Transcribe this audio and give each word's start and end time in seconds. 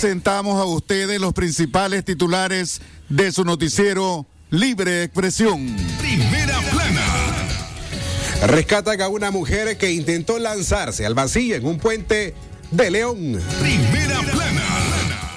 Presentamos 0.00 0.58
a 0.58 0.64
ustedes 0.64 1.20
los 1.20 1.34
principales 1.34 2.06
titulares 2.06 2.80
de 3.10 3.30
su 3.32 3.44
noticiero 3.44 4.24
Libre 4.48 5.02
Expresión. 5.02 5.76
Primera 5.98 6.58
plana. 6.72 7.04
Rescatan 8.46 9.02
a 9.02 9.08
una 9.08 9.30
mujer 9.30 9.76
que 9.76 9.92
intentó 9.92 10.38
lanzarse 10.38 11.04
al 11.04 11.12
vacío 11.12 11.54
en 11.54 11.66
un 11.66 11.78
puente 11.78 12.34
de 12.70 12.90
León. 12.90 13.42
Primera 13.60 14.22
plana. 14.22 14.62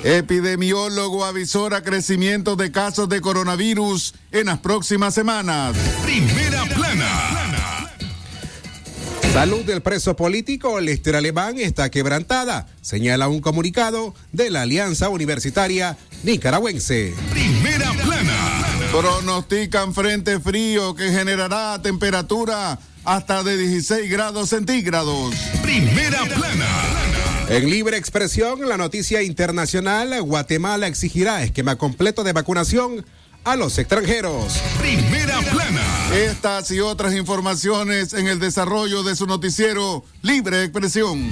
Epidemiólogo 0.05 1.26
avisora 1.26 1.84
crecimiento 1.84 2.55
de 2.55 2.71
casos 2.71 3.09
de 3.09 3.20
coronavirus 3.20 4.13
en 4.32 4.45
las 4.45 4.59
próximas 4.59 5.13
semanas. 5.13 5.76
Primera 6.05 6.63
plana. 6.73 7.33
Salud 9.34 9.66
del 9.66 9.82
preso 9.82 10.16
político 10.16 10.80
Lester 10.80 11.16
Alemán 11.16 11.58
está 11.58 11.90
quebrantada, 11.90 12.68
señala 12.82 13.28
un 13.28 13.41
comunicado 13.41 14.14
de 14.32 14.52
la 14.52 14.62
Alianza 14.62 15.10
Universitaria 15.10 15.98
Nicaragüense. 16.22 17.16
Primera 17.32 17.91
plana. 17.94 18.68
Pronostican 18.91 19.96
frente 19.96 20.40
frío 20.40 20.94
que 20.94 21.10
generará 21.10 21.82
temperatura 21.82 22.77
hasta 23.05 23.41
de 23.41 23.58
16 23.58 24.08
grados 24.12 24.50
centígrados. 24.50 25.34
Primera 25.63 26.24
plana. 26.26 26.70
En 27.50 27.72
libre 27.72 27.98
expresión, 27.98 28.70
la 28.70 28.77
noticia 28.77 29.24
internacional, 29.24 30.22
Guatemala 30.22 30.85
exigirá 30.85 31.41
esquema 31.41 31.76
completo 31.76 32.24
de 32.24 32.34
vacunación 32.34 33.04
a 33.46 33.55
los 33.55 33.79
extranjeros. 33.79 34.62
Primera 34.79 35.40
plana. 35.40 35.82
Estas 36.14 36.70
y 36.70 36.80
otras 36.80 37.16
informaciones 37.16 38.14
en 38.14 38.28
el 38.28 38.40
desarrollo 38.40 39.02
de 39.02 39.16
su 39.16 39.26
noticiero 39.26 40.06
Libre 40.22 40.64
Expresión. 40.64 41.32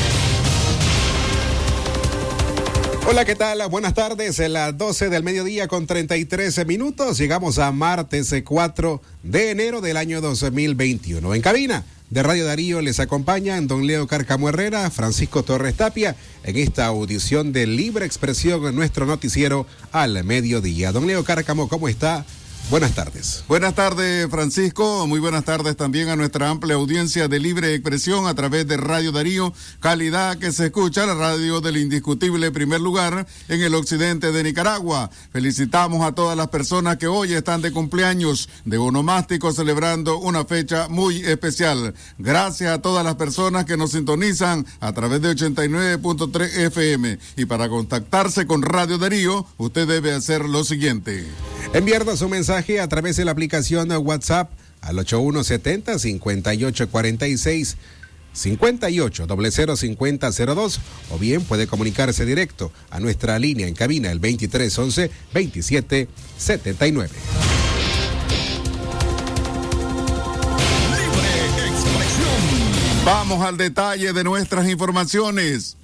Hola, 3.07 3.25
¿qué 3.25 3.35
tal? 3.35 3.67
Buenas 3.67 3.95
tardes. 3.95 4.39
En 4.39 4.53
las 4.53 4.77
12 4.77 5.09
del 5.09 5.23
mediodía 5.23 5.67
con 5.67 5.87
33 5.87 6.65
minutos 6.67 7.17
llegamos 7.17 7.57
a 7.57 7.71
martes 7.71 8.33
4 8.45 9.01
de 9.23 9.49
enero 9.49 9.81
del 9.81 9.97
año 9.97 10.21
2021. 10.21 11.33
En 11.33 11.41
cabina 11.41 11.83
de 12.11 12.23
Radio 12.23 12.45
Darío 12.45 12.79
les 12.79 12.99
acompañan 12.99 13.67
don 13.67 13.87
Leo 13.87 14.05
Carcamo 14.05 14.49
Herrera, 14.49 14.89
Francisco 14.91 15.43
Torres 15.43 15.75
Tapia, 15.75 16.15
en 16.43 16.57
esta 16.57 16.85
audición 16.85 17.51
de 17.51 17.65
libre 17.65 18.05
expresión 18.05 18.65
en 18.67 18.75
nuestro 18.75 19.05
noticiero 19.07 19.65
al 19.91 20.23
mediodía. 20.23 20.91
Don 20.91 21.07
Leo 21.07 21.23
Cárcamo, 21.23 21.67
¿cómo 21.67 21.87
está? 21.87 22.23
Buenas 22.71 22.95
tardes. 22.95 23.43
Buenas 23.49 23.75
tardes, 23.75 24.29
Francisco. 24.29 25.05
Muy 25.05 25.19
buenas 25.19 25.43
tardes 25.43 25.75
también 25.75 26.07
a 26.07 26.15
nuestra 26.15 26.49
amplia 26.49 26.75
audiencia 26.75 27.27
de 27.27 27.37
libre 27.37 27.75
expresión 27.75 28.27
a 28.27 28.33
través 28.33 28.65
de 28.65 28.77
Radio 28.77 29.11
Darío, 29.11 29.53
calidad 29.81 30.37
que 30.37 30.53
se 30.53 30.67
escucha, 30.67 31.05
la 31.05 31.13
radio 31.13 31.59
del 31.59 31.75
indiscutible 31.75 32.49
primer 32.51 32.79
lugar 32.79 33.27
en 33.49 33.61
el 33.61 33.75
occidente 33.75 34.31
de 34.31 34.43
Nicaragua. 34.43 35.09
Felicitamos 35.33 36.01
a 36.05 36.13
todas 36.13 36.37
las 36.37 36.47
personas 36.47 36.95
que 36.95 37.07
hoy 37.07 37.33
están 37.33 37.61
de 37.61 37.73
cumpleaños 37.73 38.47
de 38.63 38.77
onomástico 38.77 39.51
celebrando 39.51 40.19
una 40.19 40.45
fecha 40.45 40.87
muy 40.87 41.25
especial. 41.25 41.93
Gracias 42.19 42.73
a 42.73 42.81
todas 42.81 43.03
las 43.03 43.15
personas 43.15 43.65
que 43.65 43.75
nos 43.75 43.91
sintonizan 43.91 44.65
a 44.79 44.93
través 44.93 45.21
de 45.21 45.35
89.3 45.35 46.57
FM. 46.67 47.19
Y 47.35 47.43
para 47.43 47.67
contactarse 47.67 48.47
con 48.47 48.61
Radio 48.61 48.97
Darío, 48.97 49.45
usted 49.57 49.89
debe 49.89 50.13
hacer 50.13 50.45
lo 50.45 50.63
siguiente. 50.63 51.27
Enviarnos 51.73 52.21
un 52.21 52.31
mensaje 52.31 52.60
a 52.79 52.87
través 52.87 53.17
de 53.17 53.25
la 53.25 53.31
aplicación 53.31 53.89
WhatsApp 53.97 54.51
al 54.81 54.97
8170-5846. 54.97 57.75
58 58.33 59.27
005002 59.27 60.79
o 61.09 61.19
bien 61.19 61.43
puede 61.43 61.67
comunicarse 61.67 62.25
directo 62.25 62.71
a 62.89 63.01
nuestra 63.01 63.37
línea 63.39 63.67
en 63.67 63.73
cabina 63.73 64.09
el 64.09 64.21
2311 64.21 65.11
2779. 65.33 67.09
Libre 70.89 71.67
expresión. 71.67 73.03
Vamos 73.03 73.45
al 73.45 73.57
detalle 73.57 74.13
de 74.13 74.23
nuestras 74.23 74.69
informaciones. 74.69 75.75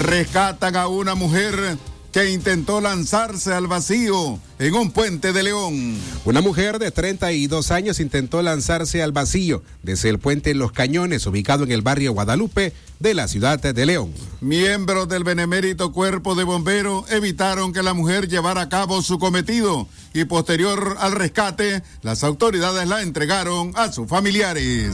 Rescatan 0.00 0.74
a 0.74 0.88
una 0.88 1.14
mujer 1.14 1.78
que 2.14 2.30
intentó 2.30 2.80
lanzarse 2.80 3.52
al 3.52 3.66
vacío 3.66 4.38
en 4.60 4.74
un 4.74 4.92
puente 4.92 5.32
de 5.32 5.42
León. 5.42 5.98
Una 6.24 6.40
mujer 6.40 6.78
de 6.78 6.92
32 6.92 7.72
años 7.72 7.98
intentó 7.98 8.40
lanzarse 8.40 9.02
al 9.02 9.10
vacío 9.10 9.64
desde 9.82 10.10
el 10.10 10.20
puente 10.20 10.54
Los 10.54 10.70
Cañones, 10.70 11.26
ubicado 11.26 11.64
en 11.64 11.72
el 11.72 11.82
barrio 11.82 12.12
Guadalupe 12.12 12.72
de 13.00 13.14
la 13.14 13.26
ciudad 13.26 13.58
de 13.58 13.84
León. 13.84 14.14
Miembros 14.40 15.08
del 15.08 15.24
benemérito 15.24 15.90
cuerpo 15.90 16.36
de 16.36 16.44
bomberos 16.44 17.10
evitaron 17.10 17.72
que 17.72 17.82
la 17.82 17.94
mujer 17.94 18.28
llevara 18.28 18.60
a 18.60 18.68
cabo 18.68 19.02
su 19.02 19.18
cometido 19.18 19.88
y 20.12 20.24
posterior 20.24 20.96
al 21.00 21.10
rescate, 21.10 21.82
las 22.02 22.22
autoridades 22.22 22.86
la 22.86 23.02
entregaron 23.02 23.72
a 23.74 23.90
sus 23.90 24.06
familiares. 24.06 24.92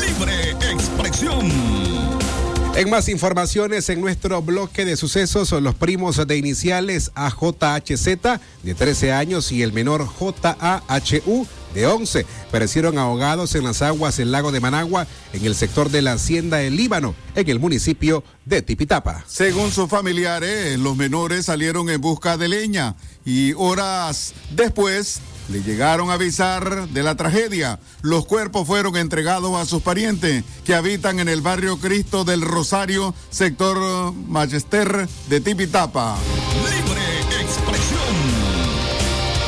Libre 0.00 0.52
expresión. 0.72 1.75
En 2.76 2.90
más 2.90 3.08
informaciones 3.08 3.88
en 3.88 4.02
nuestro 4.02 4.42
bloque 4.42 4.84
de 4.84 4.98
sucesos 4.98 5.50
los 5.50 5.74
primos 5.74 6.26
de 6.26 6.36
iniciales 6.36 7.10
AJHZ 7.14 8.06
de 8.62 8.74
13 8.74 9.12
años 9.12 9.50
y 9.50 9.62
el 9.62 9.72
menor 9.72 10.06
JAHU 10.06 11.46
de 11.72 11.86
11 11.86 12.26
perecieron 12.52 12.98
ahogados 12.98 13.54
en 13.54 13.64
las 13.64 13.80
aguas 13.80 14.18
del 14.18 14.30
lago 14.30 14.52
de 14.52 14.60
Managua 14.60 15.06
en 15.32 15.46
el 15.46 15.54
sector 15.54 15.90
de 15.90 16.02
la 16.02 16.12
hacienda 16.12 16.60
El 16.60 16.76
Líbano 16.76 17.14
en 17.34 17.48
el 17.48 17.58
municipio 17.58 18.22
de 18.44 18.60
Tipitapa. 18.60 19.24
Según 19.26 19.72
sus 19.72 19.88
familiares, 19.88 20.78
los 20.78 20.98
menores 20.98 21.46
salieron 21.46 21.88
en 21.88 22.02
busca 22.02 22.36
de 22.36 22.48
leña 22.48 22.94
y 23.24 23.54
horas 23.54 24.34
después 24.54 25.22
le 25.48 25.62
llegaron 25.62 26.10
a 26.10 26.14
avisar 26.14 26.88
de 26.88 27.02
la 27.02 27.14
tragedia. 27.14 27.78
Los 28.02 28.26
cuerpos 28.26 28.66
fueron 28.66 28.96
entregados 28.96 29.56
a 29.56 29.66
sus 29.66 29.82
parientes 29.82 30.44
que 30.64 30.74
habitan 30.74 31.20
en 31.20 31.28
el 31.28 31.40
barrio 31.40 31.78
Cristo 31.78 32.24
del 32.24 32.42
Rosario, 32.42 33.14
sector 33.30 34.12
Majester 34.12 35.08
de 35.28 35.40
Tipitapa. 35.40 36.16
Libre 36.64 37.42
expresión. 37.42 38.45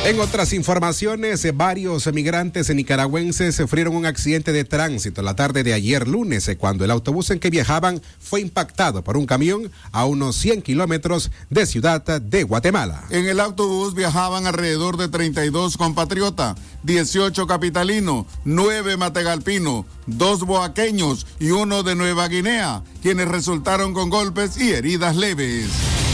En 0.04 0.20
otras 0.20 0.52
informaciones, 0.52 1.44
eh, 1.44 1.52
varios 1.52 2.06
emigrantes 2.06 2.74
nicaragüenses 2.74 3.56
sufrieron 3.56 3.94
un 3.94 4.06
accidente 4.06 4.52
de 4.52 4.64
tránsito 4.64 5.22
la 5.22 5.34
tarde 5.34 5.64
de 5.64 5.74
ayer 5.74 6.06
lunes, 6.06 6.48
eh, 6.48 6.56
cuando 6.56 6.84
el 6.84 6.90
autobús 6.90 7.30
en 7.30 7.40
que 7.40 7.50
viajaban 7.50 8.00
fue 8.18 8.40
impactado 8.40 9.02
por 9.02 9.16
un 9.16 9.26
camión 9.26 9.70
a 9.92 10.06
unos 10.06 10.36
100 10.36 10.62
kilómetros 10.62 11.30
de 11.50 11.66
Ciudad 11.66 12.02
de 12.20 12.42
Guatemala. 12.44 13.04
En 13.10 13.26
el 13.26 13.40
autobús 13.40 13.94
viajaban 13.94 14.46
alrededor 14.46 14.96
de 14.96 15.08
32 15.08 15.76
compatriotas, 15.76 16.56
18 16.84 17.46
capitalinos, 17.46 18.24
9 18.44 18.96
mategalpinos, 18.96 19.84
2 20.06 20.44
boaqueños 20.44 21.26
y 21.38 21.50
uno 21.50 21.82
de 21.82 21.96
Nueva 21.96 22.28
Guinea, 22.28 22.82
quienes 23.02 23.28
resultaron 23.28 23.92
con 23.92 24.10
golpes 24.10 24.58
y 24.58 24.72
heridas 24.72 25.16
leves. 25.16 25.66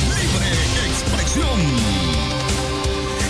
Libre 0.09 0.65
expresión. 0.89 1.74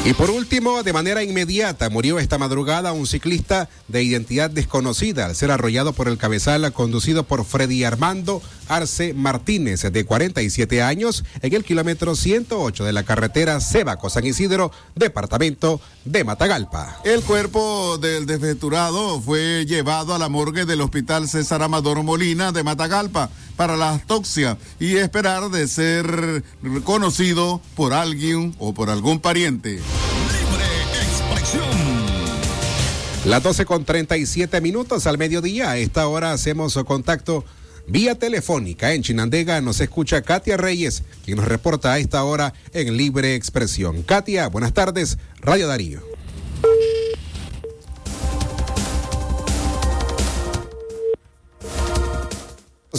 Y 0.06 0.12
por 0.12 0.28
último, 0.28 0.82
de 0.82 0.92
manera 0.92 1.22
inmediata, 1.22 1.88
murió 1.88 2.18
esta 2.18 2.36
madrugada 2.36 2.92
un 2.92 3.06
ciclista 3.06 3.70
de 3.88 4.02
identidad 4.02 4.50
desconocida. 4.50 5.24
Al 5.24 5.34
ser 5.34 5.50
arrollado 5.50 5.94
por 5.94 6.08
el 6.08 6.18
cabezal 6.18 6.70
conducido 6.74 7.24
por 7.24 7.46
Freddy 7.46 7.84
Armando 7.84 8.42
Arce 8.68 9.14
Martínez, 9.14 9.82
de 9.82 10.04
47 10.04 10.82
años, 10.82 11.24
en 11.42 11.54
el 11.54 11.64
kilómetro 11.64 12.14
108 12.14 12.84
de 12.84 12.92
la 12.92 13.02
carretera 13.04 13.60
Cebaco 13.60 14.10
San 14.10 14.24
Isidro, 14.24 14.70
departamento 14.94 15.80
de 16.04 16.24
Matagalpa. 16.24 17.00
El 17.04 17.22
cuerpo 17.22 17.98
del 17.98 18.26
desventurado 18.26 19.20
fue 19.20 19.64
llevado 19.66 20.14
a 20.14 20.18
la 20.18 20.28
morgue 20.28 20.64
del 20.64 20.80
Hospital 20.80 21.28
César 21.28 21.62
Amador 21.62 22.02
Molina 22.02 22.52
de 22.52 22.62
Matagalpa 22.62 23.30
para 23.56 23.76
la 23.76 23.90
autopsia 23.90 24.58
y 24.80 24.96
esperar 24.96 25.50
de 25.50 25.68
ser 25.68 26.42
reconocido 26.62 27.60
por 27.76 27.92
alguien 27.92 28.54
o 28.58 28.74
por 28.74 28.90
algún 28.90 29.20
pariente. 29.20 29.80
Las 33.24 33.42
12 33.42 33.64
con 33.64 33.86
37 33.86 34.60
minutos 34.60 35.06
al 35.06 35.16
mediodía. 35.16 35.70
A 35.70 35.78
esta 35.78 36.06
hora 36.08 36.32
hacemos 36.32 36.78
contacto 36.86 37.42
Vía 37.86 38.14
telefónica 38.14 38.94
en 38.94 39.02
Chinandega 39.02 39.60
nos 39.60 39.80
escucha 39.80 40.22
Katia 40.22 40.56
Reyes, 40.56 41.02
quien 41.24 41.36
nos 41.36 41.46
reporta 41.46 41.92
a 41.92 41.98
esta 41.98 42.24
hora 42.24 42.54
en 42.72 42.96
Libre 42.96 43.34
Expresión. 43.34 44.02
Katia, 44.02 44.48
buenas 44.48 44.72
tardes, 44.72 45.18
Radio 45.40 45.68
Darío. 45.68 46.13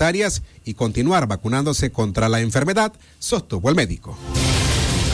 y 0.64 0.74
continuar 0.76 1.28
vacunándose 1.28 1.92
contra 1.92 2.30
la 2.30 2.40
enfermedad, 2.40 2.94
sostuvo 3.18 3.70
el 3.70 3.76
médico. 3.76 4.16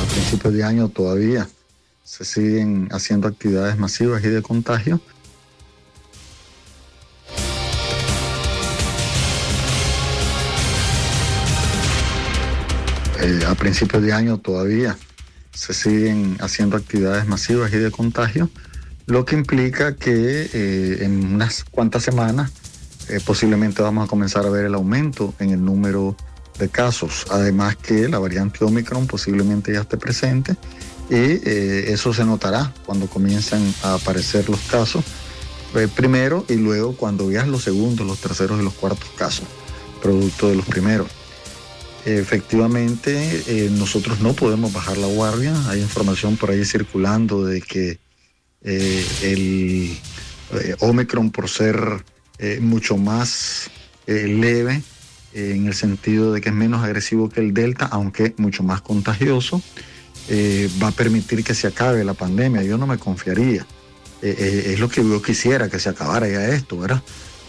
A 0.01 0.05
principios 0.11 0.53
de 0.53 0.63
año 0.63 0.89
todavía 0.89 1.47
se 2.03 2.25
siguen 2.25 2.89
haciendo 2.91 3.29
actividades 3.29 3.77
masivas 3.77 4.23
y 4.23 4.27
de 4.27 4.41
contagio. 4.41 4.99
Eh, 13.21 13.45
a 13.47 13.55
principios 13.55 14.03
de 14.03 14.11
año 14.11 14.37
todavía 14.37 14.97
se 15.53 15.73
siguen 15.73 16.35
haciendo 16.41 16.75
actividades 16.75 17.25
masivas 17.25 17.71
y 17.71 17.77
de 17.77 17.89
contagio, 17.89 18.49
lo 19.05 19.23
que 19.23 19.35
implica 19.35 19.95
que 19.95 20.49
eh, 20.53 21.05
en 21.05 21.35
unas 21.35 21.63
cuantas 21.63 22.03
semanas 22.03 22.51
eh, 23.09 23.19
posiblemente 23.25 23.81
vamos 23.81 24.05
a 24.05 24.07
comenzar 24.07 24.45
a 24.45 24.49
ver 24.49 24.65
el 24.65 24.75
aumento 24.75 25.33
en 25.39 25.51
el 25.51 25.63
número 25.63 26.15
de 26.59 26.69
casos. 26.69 27.25
Además 27.29 27.75
que 27.75 28.07
la 28.07 28.19
variante 28.19 28.63
Omicron 28.63 29.07
posiblemente 29.07 29.73
ya 29.73 29.81
esté 29.81 29.97
presente 29.97 30.55
y 31.09 31.41
eso 31.91 32.13
se 32.13 32.23
notará 32.23 32.73
cuando 32.85 33.07
comiencen 33.07 33.73
a 33.83 33.95
aparecer 33.95 34.49
los 34.49 34.61
casos 34.61 35.03
primero 35.95 36.45
y 36.47 36.55
luego 36.55 36.95
cuando 36.95 37.27
veas 37.27 37.47
los 37.47 37.63
segundos, 37.63 38.05
los 38.05 38.19
terceros 38.19 38.59
y 38.59 38.63
los 38.63 38.73
cuartos 38.73 39.09
casos, 39.17 39.45
producto 40.01 40.49
de 40.49 40.55
los 40.55 40.65
primeros. 40.65 41.07
Efectivamente, 42.05 43.43
eh, 43.47 43.69
nosotros 43.71 44.19
no 44.19 44.33
podemos 44.33 44.73
bajar 44.73 44.97
la 44.97 45.07
guardia. 45.07 45.53
Hay 45.69 45.79
información 45.79 46.35
por 46.35 46.51
ahí 46.51 46.65
circulando 46.65 47.45
de 47.45 47.61
que 47.61 47.97
eh, 48.61 49.05
el 49.21 49.97
eh, 50.59 50.75
Omicron, 50.79 51.31
por 51.31 51.49
ser 51.49 52.03
mucho 52.61 52.97
más 52.97 53.69
leve, 54.07 54.81
en 55.33 55.67
el 55.67 55.73
sentido 55.73 56.33
de 56.33 56.41
que 56.41 56.49
es 56.49 56.55
menos 56.55 56.83
agresivo 56.83 57.29
que 57.29 57.39
el 57.39 57.53
Delta, 57.53 57.85
aunque 57.85 58.33
mucho 58.37 58.63
más 58.63 58.81
contagioso, 58.81 59.61
va 60.81 60.87
a 60.87 60.91
permitir 60.91 61.43
que 61.43 61.53
se 61.53 61.67
acabe 61.67 62.03
la 62.03 62.13
pandemia. 62.13 62.63
Yo 62.63 62.77
no 62.77 62.87
me 62.87 62.97
confiaría. 62.97 63.65
es 64.21 64.79
lo 64.79 64.89
que 64.89 65.03
yo 65.03 65.21
quisiera, 65.21 65.69
que 65.69 65.79
se 65.79 65.89
acabara 65.89 66.27
ya 66.27 66.47
esto, 66.49 66.77
¿verdad? 66.77 67.01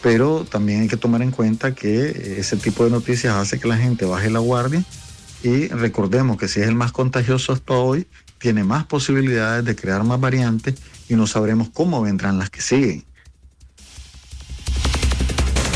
pero 0.05 0.45
también 0.45 0.83
hay 0.83 0.89
que 0.89 0.99
tomar 0.99 1.23
en 1.23 1.31
cuenta 1.31 1.75
que 1.75 2.37
ese 2.39 2.59
tipo 2.59 2.85
de 2.85 2.91
noticias 2.91 3.33
hace 3.37 3.59
que 3.59 3.67
la 3.67 3.79
gente 3.79 4.05
baje 4.05 4.29
la 4.29 4.39
guardia 4.39 4.85
y 5.43 5.69
recordemos 5.69 6.37
que 6.37 6.47
si 6.47 6.61
es 6.61 6.69
el 6.69 6.75
más 6.75 6.93
contagioso 6.93 7.55
hasta 7.55 7.73
hoy, 7.73 8.07
tiene 8.37 8.65
más 8.65 8.85
posibilidades 8.85 9.65
de 9.65 9.75
crear 9.75 10.05
más 10.05 10.21
variantes 10.21 10.75
y 11.09 11.15
no 11.15 11.27
sabremos 11.27 11.71
cómo 11.71 12.03
vendrán 12.03 12.39
las 12.39 12.51
que 12.51 12.61
siguen. 12.61 13.03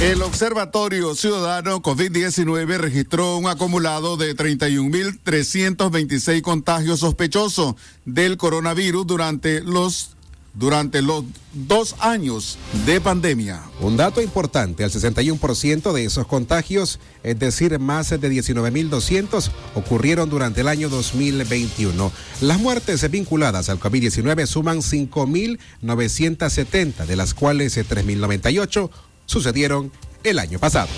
El 0.00 0.22
Observatorio 0.22 1.16
Ciudadano 1.16 1.82
COVID-19 1.82 2.78
registró 2.78 3.36
un 3.36 3.48
acumulado 3.48 4.16
de 4.16 4.36
31.326 4.36 6.40
contagios 6.40 7.00
sospechosos 7.00 7.74
del 8.04 8.36
coronavirus 8.36 9.08
durante 9.08 9.60
los 9.60 10.10
durante 10.54 11.02
los 11.02 11.24
dos 11.52 11.96
años 12.00 12.58
de 12.84 13.00
pandemia. 13.00 13.62
Un 13.80 13.96
dato 13.96 14.20
importante, 14.20 14.82
el 14.82 14.90
61% 14.90 15.92
de 15.92 16.04
esos 16.04 16.26
contagios, 16.26 16.98
es 17.22 17.38
decir, 17.38 17.78
más 17.78 18.10
de 18.10 18.18
19.200, 18.18 19.52
ocurrieron 19.76 20.28
durante 20.28 20.62
el 20.62 20.68
año 20.68 20.88
2021. 20.88 22.10
Las 22.40 22.58
muertes 22.58 23.08
vinculadas 23.08 23.68
al 23.68 23.78
COVID-19 23.78 24.46
suman 24.46 24.78
5.970, 24.78 27.06
de 27.06 27.16
las 27.16 27.34
cuales 27.34 27.78
3.098 27.78 28.90
sucedieron 29.28 29.92
el 30.24 30.40
año 30.40 30.58
pasado. 30.58 30.88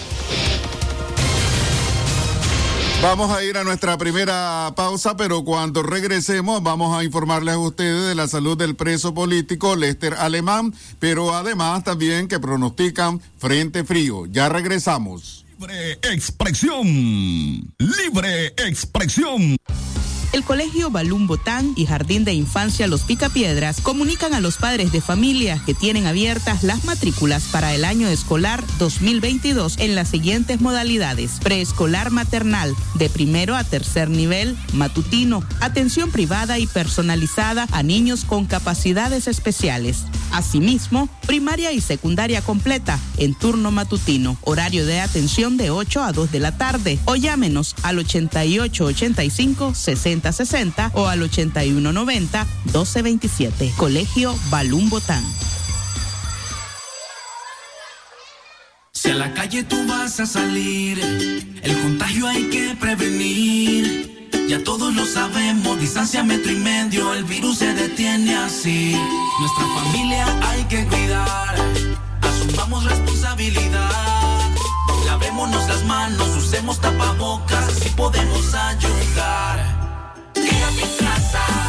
Vamos 3.03 3.31
a 3.31 3.43
ir 3.43 3.57
a 3.57 3.65
nuestra 3.65 3.97
primera 3.97 4.75
pausa, 4.77 5.17
pero 5.17 5.43
cuando 5.43 5.83
regresemos 5.83 6.63
vamos 6.63 6.95
a 6.97 7.03
informarles 7.03 7.55
a 7.55 7.59
ustedes 7.59 8.09
de 8.09 8.15
la 8.15 8.29
salud 8.29 8.59
del 8.59 8.77
preso 8.77 9.15
político 9.15 9.75
Lester 9.75 10.15
Alemán, 10.15 10.75
pero 10.99 11.35
además 11.35 11.83
también 11.83 12.29
que 12.29 12.39
pronostican 12.39 13.21
frente 13.39 13.85
frío. 13.85 14.27
Ya 14.27 14.51
regresamos. 14.51 15.47
Libre 15.59 15.93
expresión. 16.03 16.87
Libre 17.79 18.49
expresión. 18.59 19.57
El 20.33 20.45
Colegio 20.45 20.91
Balún 20.91 21.27
Botán 21.27 21.73
y 21.75 21.87
Jardín 21.87 22.25
de 22.25 22.33
Infancia 22.33 22.87
Los 22.87 23.03
Picapiedras 23.03 23.81
comunican 23.81 24.33
a 24.33 24.39
los 24.39 24.59
padres 24.59 24.93
de 24.93 25.01
familia 25.01 25.61
que 25.67 25.75
tienen 25.75 26.07
abiertas 26.07 26.63
las 26.63 26.85
matrículas 26.85 27.49
para 27.51 27.75
el 27.75 27.85
año 27.85 28.07
escolar 28.07 28.63
2022 28.79 29.79
en 29.79 29.97
las 29.97 30.09
siguientes 30.09 30.61
modalidades. 30.61 31.41
Preescolar 31.43 32.13
maternal, 32.13 32.77
de 32.95 33.09
primero 33.09 33.57
a 33.57 33.65
tercer 33.65 34.09
nivel, 34.09 34.57
matutino, 34.73 35.43
atención 35.61 36.13
privada 36.13 36.61
y 36.61 36.69
personalizada 36.69 37.67
a 37.73 37.83
niños 37.83 38.25
con 38.25 38.47
capacidades 38.47 39.27
especiales. 39.27 40.05
Asimismo, 40.31 41.09
primaria 41.27 41.73
y 41.73 41.81
secundaria 41.81 42.41
completa 42.41 43.01
en 43.17 43.35
turno 43.35 43.73
matutino, 43.73 44.39
horario 44.43 44.87
de 44.87 45.01
atención 45.01 45.57
de 45.57 45.71
8 45.71 46.05
a 46.05 46.13
2 46.13 46.31
de 46.31 46.39
la 46.39 46.57
tarde 46.57 47.01
o 47.07 47.17
llámenos 47.17 47.75
al 47.83 47.99
8885 47.99 49.75
60 49.75 50.20
60 50.29 50.93
o 50.95 51.09
al 51.09 51.23
8190 51.23 52.45
1227. 52.65 53.73
Colegio 53.77 54.37
Balún 54.51 54.89
Botán. 54.91 55.25
Si 58.93 59.09
a 59.09 59.15
la 59.15 59.33
calle 59.33 59.63
tú 59.63 59.77
vas 59.87 60.21
a 60.21 60.27
salir, 60.27 60.99
el 61.63 61.81
contagio 61.81 62.27
hay 62.27 62.51
que 62.51 62.77
prevenir. 62.79 64.29
Ya 64.47 64.63
todos 64.63 64.95
lo 64.95 65.07
sabemos, 65.07 65.81
distancia 65.81 66.23
metro 66.23 66.53
y 66.53 66.57
medio, 66.57 67.15
el 67.15 67.25
virus 67.25 67.59
se 67.59 67.73
detiene 67.73 68.35
así. 68.35 68.95
Nuestra 69.41 69.65
familia 69.77 70.27
hay 70.43 70.65
que 70.65 70.85
cuidar, 70.87 71.55
asumamos 72.21 72.85
responsabilidad. 72.85 74.51
Lavémonos 75.07 75.67
las 75.69 75.83
manos, 75.85 76.29
usemos 76.37 76.79
tapabocas, 76.81 77.73
si 77.73 77.89
podemos 77.91 78.53
ayudar. 78.53 79.70
side. 81.31 81.60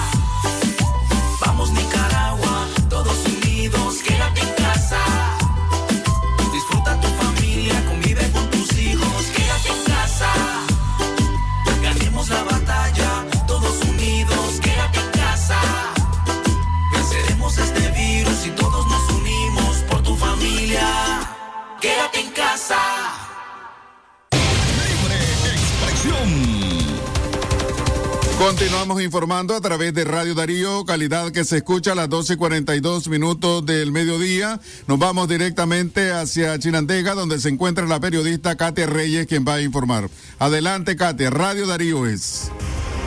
Continuamos 28.62 29.02
informando 29.02 29.56
a 29.56 29.60
través 29.60 29.92
de 29.92 30.04
Radio 30.04 30.36
Darío, 30.36 30.86
calidad 30.86 31.32
que 31.32 31.44
se 31.46 31.58
escucha 31.58 31.94
a 31.94 31.96
las 31.96 32.08
12 32.10 32.34
y 32.34 32.38
42 32.38 33.08
minutos 33.08 33.66
del 33.66 33.92
mediodía. 33.92 34.60
Nos 34.86 35.00
vamos 35.00 35.28
directamente 35.28 36.12
hacia 36.12 36.60
Chinandega, 36.60 37.16
donde 37.16 37.40
se 37.40 37.50
encuentra 37.50 37.88
la 37.88 38.00
periodista 38.00 38.56
Katia 38.56 38.86
Reyes, 38.86 39.26
quien 39.26 39.48
va 39.48 39.56
a 39.56 39.62
informar. 39.62 40.10
Adelante, 40.38 40.96
Katia, 40.96 41.32
Radio 41.32 41.66
Darío 41.66 42.06
es. 42.06 42.52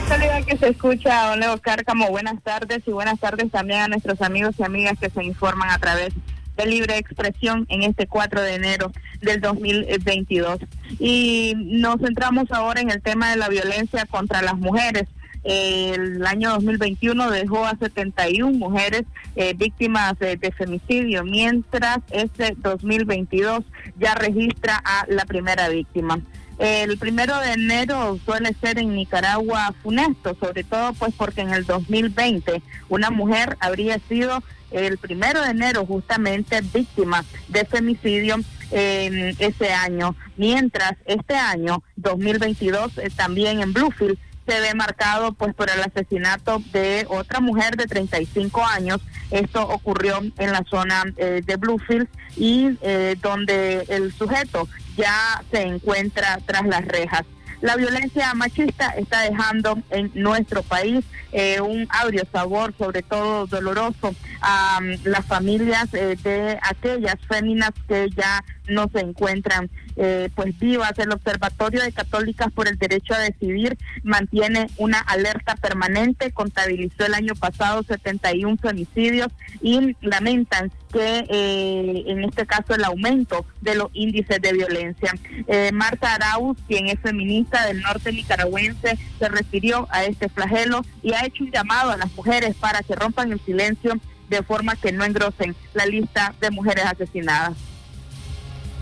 Calidad 0.09 0.43
que 0.43 0.57
se 0.57 0.67
escucha, 0.67 1.29
don 1.29 1.39
Leo 1.39 1.57
Cárcamo, 1.61 2.09
buenas 2.09 2.43
tardes 2.43 2.81
y 2.85 2.91
buenas 2.91 3.17
tardes 3.21 3.49
también 3.49 3.79
a 3.79 3.87
nuestros 3.87 4.21
amigos 4.21 4.55
y 4.59 4.63
amigas 4.63 4.99
que 4.99 5.09
se 5.09 5.23
informan 5.23 5.69
a 5.69 5.79
través 5.79 6.09
de 6.57 6.65
libre 6.65 6.97
expresión 6.97 7.65
en 7.69 7.83
este 7.83 8.07
4 8.07 8.41
de 8.41 8.55
enero 8.55 8.91
del 9.21 9.39
2022. 9.39 10.59
Y 10.99 11.53
nos 11.55 12.01
centramos 12.01 12.51
ahora 12.51 12.81
en 12.81 12.91
el 12.91 13.01
tema 13.01 13.29
de 13.29 13.37
la 13.37 13.47
violencia 13.47 14.05
contra 14.05 14.41
las 14.41 14.57
mujeres 14.57 15.07
el 15.45 16.25
año 16.25 16.53
2021 16.53 17.29
dejó 17.29 17.65
a 17.65 17.77
71 17.77 18.57
mujeres 18.57 19.03
eh, 19.35 19.53
víctimas 19.53 20.17
de, 20.17 20.37
femicidio, 20.57 21.23
mientras 21.23 21.99
este 22.09 22.55
2022 22.57 23.63
ya 23.99 24.15
registra 24.15 24.81
a 24.83 25.05
la 25.07 25.25
primera 25.25 25.69
víctima. 25.69 26.19
El 26.57 26.97
primero 26.97 27.37
de 27.41 27.51
enero 27.51 28.17
suele 28.25 28.55
ser 28.59 28.79
en 28.79 28.95
Nicaragua 28.95 29.73
funesto, 29.83 30.35
sobre 30.39 30.63
todo 30.63 30.93
pues 30.93 31.13
porque 31.15 31.41
en 31.41 31.53
el 31.53 31.65
2020 31.65 32.61
una 32.89 33.11
mujer 33.11 33.57
habría 33.59 33.99
sido 34.07 34.41
el 34.71 34.97
primero 34.97 35.41
de 35.41 35.51
enero 35.51 35.85
justamente 35.85 36.61
víctima 36.61 37.23
de 37.49 37.65
femicidio 37.65 38.37
en 38.71 39.35
ese 39.37 39.71
año, 39.71 40.15
mientras 40.37 40.93
este 41.05 41.35
año 41.35 41.83
2022 41.97 42.97
eh, 42.97 43.09
también 43.15 43.61
en 43.61 43.73
Bluefield 43.73 44.17
se 44.47 44.59
ve 44.59 44.73
marcado 44.75 45.33
pues 45.33 45.53
por 45.53 45.69
el 45.69 45.81
asesinato 45.81 46.61
de 46.71 47.05
otra 47.09 47.39
mujer 47.39 47.75
de 47.77 47.85
35 47.85 48.63
años. 48.65 49.01
Esto 49.31 49.67
ocurrió 49.67 50.19
en 50.37 50.51
la 50.51 50.63
zona 50.69 51.03
eh, 51.17 51.41
de 51.45 51.55
Bluefield 51.55 52.07
y 52.35 52.77
eh, 52.81 53.15
donde 53.21 53.85
el 53.89 54.13
sujeto 54.13 54.67
ya 54.95 55.43
se 55.51 55.61
encuentra 55.61 56.39
tras 56.45 56.65
las 56.67 56.85
rejas. 56.85 57.23
La 57.65 57.75
violencia 57.77 58.31
machista 58.35 58.89
está 58.89 59.21
dejando 59.21 59.79
en 59.89 60.11
nuestro 60.13 60.61
país 60.61 61.03
eh, 61.31 61.61
un 61.61 61.87
agrio 61.89 62.21
sabor, 62.31 62.75
sobre 62.77 63.01
todo 63.01 63.47
doloroso, 63.47 64.13
a 64.39 64.77
um, 64.79 64.85
las 65.03 65.25
familias 65.25 65.91
eh, 65.95 66.15
de 66.21 66.59
aquellas 66.61 67.15
féminas 67.27 67.71
que 67.87 68.07
ya 68.15 68.43
no 68.67 68.87
se 68.93 68.99
encuentran 68.99 69.71
eh, 69.95 70.29
pues 70.35 70.57
vivas. 70.59 70.97
El 70.97 71.11
Observatorio 71.11 71.81
de 71.81 71.91
Católicas 71.91 72.51
por 72.53 72.67
el 72.67 72.77
Derecho 72.77 73.13
a 73.13 73.19
Decidir 73.19 73.77
mantiene 74.03 74.67
una 74.77 74.99
alerta 74.99 75.55
permanente, 75.55 76.31
contabilizó 76.31 77.05
el 77.05 77.13
año 77.13 77.33
pasado 77.35 77.81
71 77.83 78.57
femicidios 78.57 79.29
y 79.61 79.95
lamentan 80.01 80.71
que 80.91 81.25
eh, 81.29 82.03
en 82.07 82.23
este 82.23 82.45
caso 82.45 82.73
el 82.73 82.83
aumento 82.83 83.45
de 83.61 83.75
los 83.75 83.89
índices 83.93 84.41
de 84.41 84.53
violencia. 84.53 85.13
Eh, 85.47 85.71
Marta 85.73 86.13
Arauz, 86.15 86.57
quien 86.67 86.87
es 86.87 86.99
feminista 86.99 87.54
del 87.63 87.81
norte 87.81 88.11
nicaragüense, 88.11 88.97
se 89.19 89.29
refirió 89.29 89.87
a 89.91 90.03
este 90.03 90.29
flagelo 90.29 90.81
y 91.01 91.13
ha 91.13 91.25
hecho 91.25 91.43
un 91.43 91.51
llamado 91.51 91.91
a 91.91 91.97
las 91.97 92.11
mujeres 92.13 92.55
para 92.55 92.81
que 92.81 92.95
rompan 92.95 93.31
el 93.31 93.39
silencio 93.41 93.93
de 94.29 94.43
forma 94.43 94.75
que 94.75 94.91
no 94.91 95.05
engrosen 95.05 95.55
la 95.73 95.85
lista 95.85 96.33
de 96.41 96.51
mujeres 96.51 96.85
asesinadas 96.85 97.53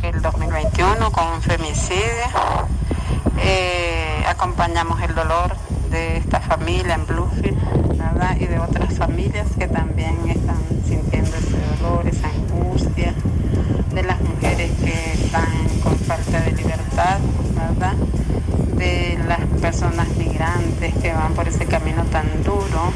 el 0.03 0.21
2021 0.21 1.11
con 1.11 1.27
un 1.27 1.41
femicidio. 1.41 1.97
Eh, 3.39 4.23
acompañamos 4.27 5.01
el 5.01 5.15
dolor 5.15 5.55
de 5.89 6.17
esta 6.17 6.39
familia 6.39 6.95
en 6.95 7.05
Bluefield 7.05 7.57
y 8.39 8.45
de 8.45 8.59
otras 8.59 8.93
familias 8.93 9.47
que 9.57 9.67
también 9.67 10.29
están 10.29 10.57
sintiendo 10.87 11.35
ese 11.35 11.57
dolor, 11.77 12.07
esa 12.07 12.27
angustia, 12.27 13.13
de 13.93 14.03
las 14.03 14.19
mujeres 14.21 14.71
que 14.83 15.13
están 15.13 15.67
con 15.83 15.97
falta 15.99 16.41
de 16.41 16.51
libertad, 16.51 17.19
¿verdad? 17.55 17.93
de 18.75 19.17
las 19.27 19.39
personas 19.61 20.07
migrantes 20.17 20.93
que 21.01 21.13
van 21.13 21.33
por 21.33 21.47
ese 21.47 21.65
camino 21.65 22.03
tan 22.05 22.43
duro. 22.43 22.91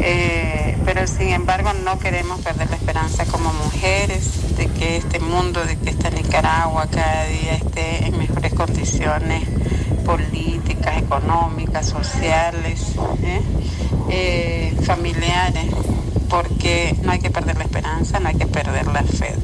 Eh, 0.00 0.76
pero 0.84 1.06
sin 1.06 1.30
embargo 1.30 1.72
no 1.84 1.98
queremos 1.98 2.40
perder 2.40 2.68
la 2.70 2.76
esperanza 2.76 3.24
como 3.24 3.52
mujeres 3.54 4.56
de 4.56 4.66
que 4.68 4.96
este 4.98 5.18
mundo, 5.18 5.64
de 5.64 5.76
que 5.76 5.90
esta 5.90 6.10
Nicaragua 6.10 6.86
cada 6.90 7.24
día 7.24 7.54
esté 7.54 8.06
en 8.06 8.18
mejores 8.18 8.54
condiciones 8.54 9.42
políticas, 10.04 10.98
económicas, 10.98 11.86
sociales, 11.86 12.94
¿eh? 13.24 13.40
Eh, 14.08 14.76
familiares, 14.84 15.66
porque 16.28 16.96
no 17.02 17.12
hay 17.12 17.18
que 17.18 17.30
perder 17.30 17.56
la 17.56 17.64
esperanza, 17.64 18.20
no 18.20 18.28
hay 18.28 18.36
que 18.36 18.46
perder 18.46 18.86
la 18.86 19.02
fe. 19.02 19.34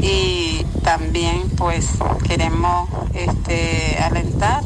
Y 0.00 0.64
también 0.82 1.50
pues 1.56 1.88
queremos 2.26 2.88
este, 3.14 3.98
alentar 4.02 4.62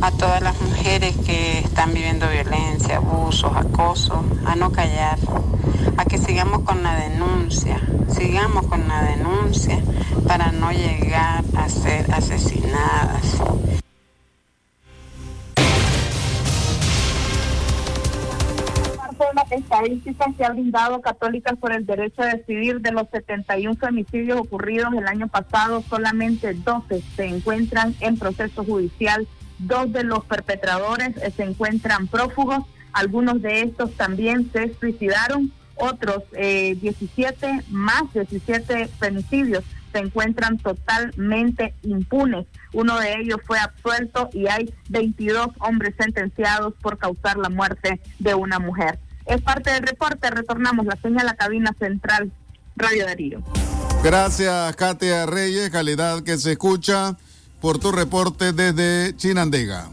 a 0.00 0.10
todas 0.10 0.42
las 0.42 0.60
mujeres 0.60 1.14
que 1.24 1.60
están 1.60 1.94
viviendo 1.94 2.28
violencia, 2.28 2.96
abusos, 2.96 3.52
acoso, 3.56 4.24
a 4.44 4.54
no 4.54 4.70
callar, 4.72 5.18
a 5.96 6.04
que 6.04 6.18
sigamos 6.18 6.60
con 6.60 6.82
la 6.82 6.94
denuncia, 6.96 7.80
sigamos 8.14 8.66
con 8.66 8.86
la 8.88 9.02
denuncia 9.02 9.82
para 10.26 10.52
no 10.52 10.72
llegar 10.72 11.44
a 11.56 11.68
ser 11.68 12.12
asesinadas. 12.12 13.40
Estadísticas 19.54 20.34
que 20.36 20.44
ha 20.44 20.50
brindado 20.50 21.00
Católicas 21.00 21.56
por 21.58 21.72
el 21.72 21.86
Derecho 21.86 22.22
a 22.22 22.26
Decidir 22.26 22.80
de 22.80 22.92
los 22.92 23.08
71 23.10 23.76
femicidios 23.76 24.38
ocurridos 24.38 24.92
el 24.94 25.06
año 25.06 25.28
pasado, 25.28 25.82
solamente 25.88 26.54
12 26.54 27.02
se 27.16 27.24
encuentran 27.26 27.94
en 28.00 28.18
proceso 28.18 28.64
judicial. 28.64 29.26
Dos 29.58 29.92
de 29.92 30.04
los 30.04 30.24
perpetradores 30.24 31.14
se 31.36 31.42
encuentran 31.44 32.08
prófugos, 32.08 32.64
algunos 32.92 33.40
de 33.40 33.62
estos 33.62 33.92
también 33.92 34.50
se 34.52 34.74
suicidaron, 34.74 35.52
otros 35.76 36.22
eh, 36.32 36.76
17 36.80 37.64
más 37.70 38.12
17 38.12 38.88
femicidios 38.98 39.64
se 39.92 40.00
encuentran 40.00 40.58
totalmente 40.58 41.74
impunes. 41.82 42.46
Uno 42.72 42.98
de 42.98 43.14
ellos 43.20 43.38
fue 43.46 43.58
absuelto 43.60 44.28
y 44.32 44.48
hay 44.48 44.74
22 44.88 45.48
hombres 45.60 45.94
sentenciados 45.96 46.74
por 46.82 46.98
causar 46.98 47.36
la 47.36 47.48
muerte 47.48 48.00
de 48.18 48.34
una 48.34 48.58
mujer. 48.58 48.98
Es 49.26 49.40
parte 49.42 49.70
del 49.70 49.82
reporte. 49.82 50.30
Retornamos 50.30 50.86
la 50.86 50.96
señal 50.96 51.22
a 51.22 51.32
la 51.32 51.34
cabina 51.36 51.74
central 51.78 52.32
Radio 52.76 53.06
Darío. 53.06 53.42
Gracias, 54.02 54.76
Katia 54.76 55.24
Reyes, 55.26 55.70
calidad 55.70 56.22
que 56.22 56.36
se 56.36 56.52
escucha 56.52 57.16
por 57.60 57.78
tu 57.78 57.90
reporte 57.90 58.52
desde 58.52 59.16
Chinandega. 59.16 59.88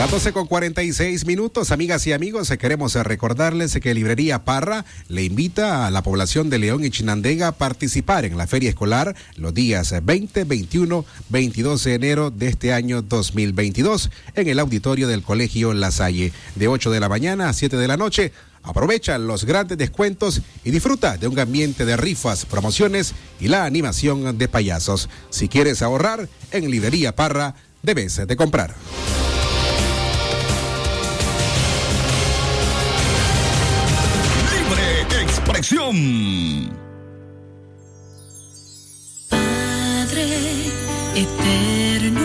Las 0.00 0.10
12 0.10 0.32
con 0.32 0.46
46 0.46 1.26
minutos, 1.26 1.72
amigas 1.72 2.06
y 2.06 2.14
amigos, 2.14 2.50
queremos 2.58 2.94
recordarles 2.94 3.78
que 3.82 3.92
Librería 3.92 4.46
Parra 4.46 4.86
le 5.08 5.24
invita 5.24 5.86
a 5.86 5.90
la 5.90 6.02
población 6.02 6.48
de 6.48 6.58
León 6.58 6.82
y 6.82 6.90
Chinandega 6.90 7.48
a 7.48 7.52
participar 7.52 8.24
en 8.24 8.38
la 8.38 8.46
feria 8.46 8.70
escolar 8.70 9.14
los 9.36 9.52
días 9.52 9.94
20, 10.02 10.44
21, 10.44 11.04
22 11.28 11.84
de 11.84 11.94
enero 11.94 12.30
de 12.30 12.48
este 12.48 12.72
año 12.72 13.02
2022 13.02 14.10
en 14.36 14.48
el 14.48 14.58
auditorio 14.60 15.06
del 15.06 15.22
Colegio 15.22 15.74
La 15.74 15.90
Salle, 15.90 16.32
de 16.54 16.66
8 16.66 16.90
de 16.90 17.00
la 17.00 17.10
mañana 17.10 17.50
a 17.50 17.52
7 17.52 17.76
de 17.76 17.86
la 17.86 17.98
noche. 17.98 18.32
Aprovecha 18.62 19.18
los 19.18 19.44
grandes 19.44 19.76
descuentos 19.76 20.40
y 20.64 20.70
disfruta 20.70 21.18
de 21.18 21.28
un 21.28 21.38
ambiente 21.38 21.84
de 21.84 21.98
rifas, 21.98 22.46
promociones 22.46 23.12
y 23.38 23.48
la 23.48 23.66
animación 23.66 24.38
de 24.38 24.48
payasos. 24.48 25.10
Si 25.28 25.48
quieres 25.48 25.82
ahorrar, 25.82 26.26
en 26.52 26.70
Librería 26.70 27.14
Parra 27.14 27.54
debes 27.82 28.26
de 28.26 28.36
comprar. 28.36 28.74
Padre 39.28 40.26
eterno, 41.14 42.20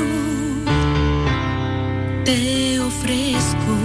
te 2.23 2.79
ofrezco. 2.79 3.75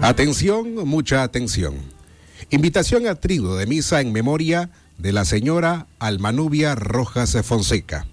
Atención, 0.00 0.76
mucha 0.88 1.22
atención. 1.22 1.74
Invitación 2.48 3.06
a 3.06 3.16
trigo 3.16 3.54
de 3.56 3.66
misa 3.66 4.00
en 4.00 4.12
memoria 4.12 4.70
de 4.96 5.12
la 5.12 5.26
señora 5.26 5.86
Almanubia 5.98 6.74
Rojas 6.74 7.36
Fonseca. 7.42 8.06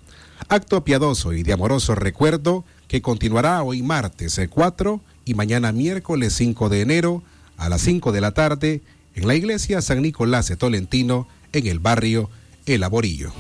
Acto 0.49 0.83
piadoso 0.83 1.31
y 1.31 1.43
de 1.43 1.53
amoroso 1.53 1.95
recuerdo 1.95 2.65
que 2.89 3.01
continuará 3.01 3.63
hoy 3.63 3.83
martes 3.83 4.41
4 4.49 4.99
y 5.23 5.33
mañana 5.33 5.71
miércoles 5.71 6.33
5 6.33 6.67
de 6.67 6.81
enero 6.81 7.23
a 7.55 7.69
las 7.69 7.79
5 7.83 8.11
de 8.11 8.19
la 8.19 8.31
tarde 8.33 8.81
en 9.15 9.27
la 9.27 9.35
iglesia 9.35 9.81
San 9.81 10.01
Nicolás 10.01 10.47
de 10.47 10.55
Tolentino 10.55 11.27
en 11.53 11.67
el 11.67 11.79
barrio 11.79 12.29
El 12.65 12.83
Aborillo. 12.83 13.31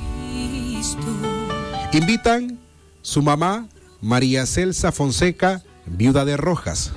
Invitan 1.93 2.59
su 3.01 3.21
mamá 3.21 3.67
María 4.01 4.45
Celsa 4.45 4.91
Fonseca, 4.91 5.63
viuda 5.85 6.25
de 6.25 6.37
Rojas, 6.37 6.93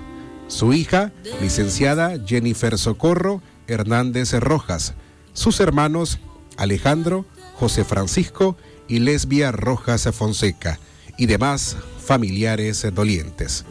su 0.49 0.73
hija 0.73 1.13
licenciada 1.41 2.19
Jennifer 2.25 2.79
Socorro 2.79 3.43
Hernández 3.67 4.33
Rojas, 4.35 4.95
sus 5.33 5.61
hermanos 5.61 6.19
Alejandro, 6.57 7.27
José 7.55 7.85
Francisco 7.85 8.57
y 8.89 9.01
Lesbia 9.01 9.53
Rojas 9.53 10.09
Fonseca 10.13 10.79
y 11.19 11.27
demás 11.27 11.77
familiares 12.05 12.87
dolientes. 12.95 13.65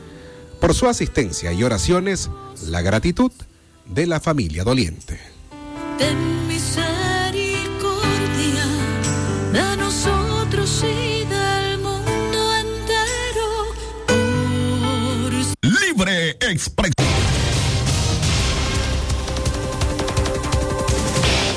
Por 0.59 0.73
su 0.73 0.87
asistencia 0.87 1.53
y 1.53 1.63
oraciones, 1.63 2.29
la 2.67 2.81
gratitud 2.81 3.31
de 3.85 4.07
la 4.07 4.19
familia 4.19 4.63
doliente. 4.63 5.19
Ten 5.97 6.47
misericordia 6.47 8.65
de 9.51 9.77
nosotros 9.77 10.83
y 10.83 11.25
del 11.25 11.77
mundo 11.79 12.55
entero. 12.57 13.73
Libre 15.61 16.31
expresión. 16.41 17.02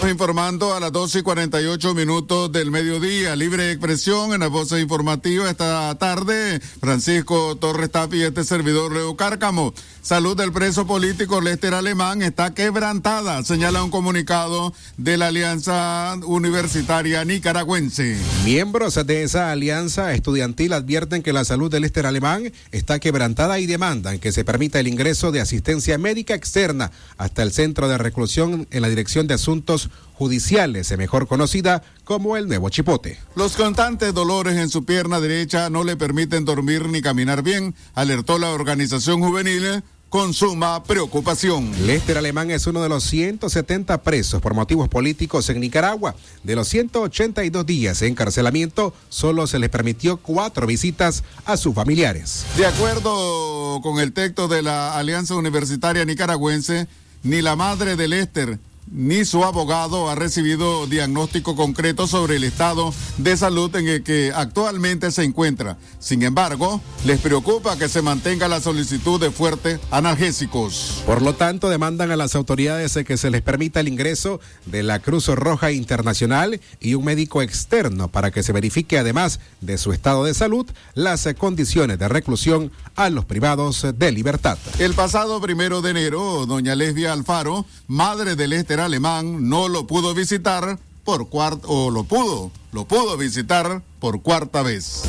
Informando 0.08 0.74
a 0.74 0.80
las 0.80 0.92
12 0.92 1.20
y 1.20 1.22
48 1.22 1.94
minutos 1.94 2.52
del 2.52 2.70
mediodía. 2.70 3.34
Libre 3.36 3.70
expresión 3.70 4.32
en 4.32 4.40
la 4.40 4.48
voz 4.48 4.72
informativa 4.72 5.50
esta 5.50 5.94
tarde. 5.98 6.60
Francisco 6.80 7.56
Torres 7.56 7.90
Tapi 7.90 8.18
y 8.18 8.22
este 8.22 8.44
servidor 8.44 8.92
Leo 8.92 9.16
Cárcamo. 9.16 9.74
Salud 10.02 10.36
del 10.36 10.52
preso 10.52 10.86
político 10.86 11.40
Lester 11.40 11.74
Alemán 11.74 12.22
está 12.22 12.54
quebrantada, 12.54 13.42
señala 13.42 13.82
un 13.82 13.90
comunicado 13.90 14.72
de 14.96 15.16
la 15.16 15.26
Alianza 15.28 16.14
Universitaria 16.24 17.24
Nicaragüense. 17.24 18.16
Miembros 18.44 19.04
de 19.04 19.24
esa 19.24 19.50
alianza 19.50 20.14
estudiantil 20.14 20.74
advierten 20.74 21.24
que 21.24 21.32
la 21.32 21.44
salud 21.44 21.72
de 21.72 21.80
Lester 21.80 22.06
Alemán 22.06 22.52
está 22.70 23.00
quebrantada 23.00 23.58
y 23.58 23.66
demandan 23.66 24.20
que 24.20 24.30
se 24.30 24.44
permita 24.44 24.78
el 24.78 24.86
ingreso 24.86 25.32
de 25.32 25.40
asistencia 25.40 25.98
médica 25.98 26.34
externa 26.34 26.92
hasta 27.18 27.42
el 27.42 27.50
centro 27.50 27.88
de 27.88 27.98
reclusión 27.98 28.68
en 28.70 28.82
la 28.82 28.88
Dirección 28.88 29.26
de 29.26 29.34
Asuntos 29.34 29.90
Judiciales, 30.14 30.96
mejor 30.96 31.28
conocida 31.28 31.82
como 32.04 32.38
el 32.38 32.48
Nuevo 32.48 32.70
Chipote. 32.70 33.18
Los 33.34 33.56
constantes 33.56 34.14
dolores 34.14 34.56
en 34.56 34.70
su 34.70 34.84
pierna 34.86 35.20
derecha 35.20 35.68
no 35.68 35.84
le 35.84 35.96
permiten 35.96 36.46
dormir 36.46 36.88
ni 36.88 37.02
caminar 37.02 37.42
bien, 37.42 37.74
alertó 37.94 38.38
la 38.38 38.50
organización 38.50 39.20
juvenil 39.20 39.82
con 40.08 40.32
suma 40.32 40.82
preocupación. 40.84 41.70
Lester 41.86 42.16
Alemán 42.16 42.50
es 42.50 42.66
uno 42.66 42.82
de 42.82 42.88
los 42.88 43.04
170 43.04 44.02
presos 44.02 44.40
por 44.40 44.54
motivos 44.54 44.88
políticos 44.88 45.50
en 45.50 45.60
Nicaragua. 45.60 46.14
De 46.42 46.56
los 46.56 46.68
182 46.68 47.66
días 47.66 48.00
de 48.00 48.06
encarcelamiento, 48.06 48.94
solo 49.08 49.46
se 49.46 49.58
les 49.58 49.68
permitió 49.68 50.16
cuatro 50.16 50.66
visitas 50.66 51.24
a 51.44 51.56
sus 51.56 51.74
familiares. 51.74 52.46
De 52.56 52.66
acuerdo 52.66 53.80
con 53.82 53.98
el 53.98 54.12
texto 54.12 54.48
de 54.48 54.62
la 54.62 54.96
Alianza 54.96 55.34
Universitaria 55.34 56.04
Nicaragüense, 56.04 56.86
ni 57.22 57.42
la 57.42 57.56
madre 57.56 57.96
de 57.96 58.08
Lester 58.08 58.58
ni 58.90 59.24
su 59.24 59.44
abogado 59.44 60.08
ha 60.08 60.14
recibido 60.14 60.86
diagnóstico 60.86 61.56
concreto 61.56 62.06
sobre 62.06 62.36
el 62.36 62.44
estado 62.44 62.94
de 63.18 63.36
salud 63.36 63.74
en 63.76 63.88
el 63.88 64.02
que 64.02 64.32
actualmente 64.34 65.10
se 65.10 65.24
encuentra. 65.24 65.76
Sin 65.98 66.22
embargo, 66.22 66.80
les 67.04 67.20
preocupa 67.20 67.76
que 67.76 67.88
se 67.88 68.02
mantenga 68.02 68.48
la 68.48 68.60
solicitud 68.60 69.20
de 69.20 69.30
fuertes 69.30 69.80
analgésicos. 69.90 71.02
Por 71.06 71.22
lo 71.22 71.34
tanto, 71.34 71.68
demandan 71.68 72.10
a 72.10 72.16
las 72.16 72.34
autoridades 72.34 72.96
que 73.06 73.16
se 73.16 73.30
les 73.30 73.42
permita 73.42 73.80
el 73.80 73.88
ingreso 73.88 74.40
de 74.66 74.82
la 74.82 75.00
Cruz 75.00 75.26
Roja 75.28 75.72
Internacional 75.72 76.60
y 76.80 76.94
un 76.94 77.04
médico 77.04 77.42
externo 77.42 78.08
para 78.08 78.30
que 78.30 78.42
se 78.42 78.52
verifique, 78.52 78.98
además 78.98 79.40
de 79.60 79.78
su 79.78 79.92
estado 79.92 80.24
de 80.24 80.34
salud, 80.34 80.66
las 80.94 81.28
condiciones 81.38 81.98
de 81.98 82.08
reclusión 82.08 82.70
a 82.94 83.10
los 83.10 83.24
privados 83.24 83.86
de 83.96 84.12
libertad. 84.12 84.58
El 84.78 84.94
pasado 84.94 85.40
primero 85.40 85.82
de 85.82 85.90
enero, 85.90 86.46
doña 86.46 86.74
Lesbia 86.74 87.12
Alfaro, 87.12 87.66
madre 87.88 88.36
del 88.36 88.52
este 88.52 88.75
alemán 88.80 89.48
no 89.48 89.68
lo 89.68 89.86
pudo 89.86 90.14
visitar 90.14 90.78
por 91.04 91.28
cuarta, 91.28 91.68
o 91.68 91.90
lo 91.90 92.04
pudo, 92.04 92.50
lo 92.72 92.84
pudo 92.86 93.16
visitar 93.16 93.82
por 94.00 94.22
cuarta 94.22 94.62
vez. 94.62 95.04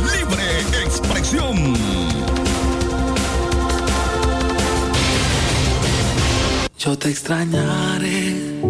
Libre 0.00 0.60
expresión. 0.84 1.74
Yo 6.78 6.98
te 6.98 7.10
extrañaré. 7.10 8.60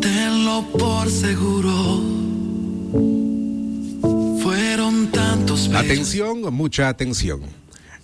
Tenlo 0.00 0.66
por 0.78 1.10
seguro. 1.10 2.02
Fueron 4.42 5.08
tantos. 5.12 5.70
Atención, 5.74 6.54
mucha 6.54 6.88
atención. 6.88 7.42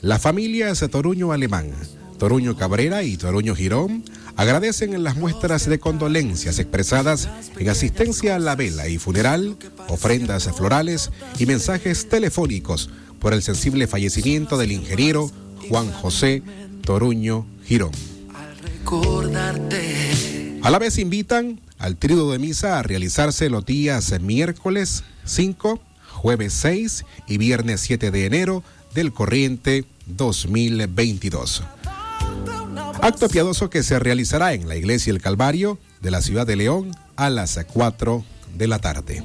La 0.00 0.18
familia 0.18 0.70
Toruño 0.88 1.32
Alemán 1.32 1.70
Toruño 2.20 2.54
Cabrera 2.54 3.02
y 3.02 3.16
Toruño 3.16 3.56
Girón 3.56 4.04
agradecen 4.36 4.92
en 4.92 5.04
las 5.04 5.16
muestras 5.16 5.66
de 5.66 5.80
condolencias 5.80 6.58
expresadas 6.58 7.30
en 7.58 7.70
asistencia 7.70 8.36
a 8.36 8.38
la 8.38 8.56
vela 8.56 8.88
y 8.88 8.98
funeral, 8.98 9.56
ofrendas 9.88 10.46
florales 10.54 11.10
y 11.38 11.46
mensajes 11.46 12.10
telefónicos 12.10 12.90
por 13.20 13.32
el 13.32 13.42
sensible 13.42 13.86
fallecimiento 13.86 14.58
del 14.58 14.72
ingeniero 14.72 15.30
Juan 15.70 15.90
José 15.90 16.42
Toruño 16.84 17.46
Girón. 17.64 17.92
A 20.62 20.70
la 20.70 20.78
vez 20.78 20.98
invitan 20.98 21.58
al 21.78 21.96
trío 21.96 22.30
de 22.30 22.38
misa 22.38 22.78
a 22.78 22.82
realizarse 22.82 23.48
los 23.48 23.64
días 23.64 24.20
miércoles 24.20 25.04
5, 25.24 25.80
jueves 26.10 26.52
6 26.52 27.06
y 27.28 27.38
viernes 27.38 27.80
7 27.80 28.10
de 28.10 28.26
enero 28.26 28.62
del 28.92 29.10
corriente 29.14 29.86
2022. 30.06 31.62
Acto 33.02 33.28
piadoso 33.28 33.70
que 33.70 33.82
se 33.82 33.98
realizará 33.98 34.52
en 34.52 34.68
la 34.68 34.76
Iglesia 34.76 35.10
El 35.10 35.22
Calvario 35.22 35.78
de 36.02 36.10
la 36.10 36.20
ciudad 36.20 36.46
de 36.46 36.56
León 36.56 36.94
a 37.16 37.30
las 37.30 37.58
4 37.72 38.24
de 38.56 38.66
la 38.68 38.78
tarde. 38.78 39.24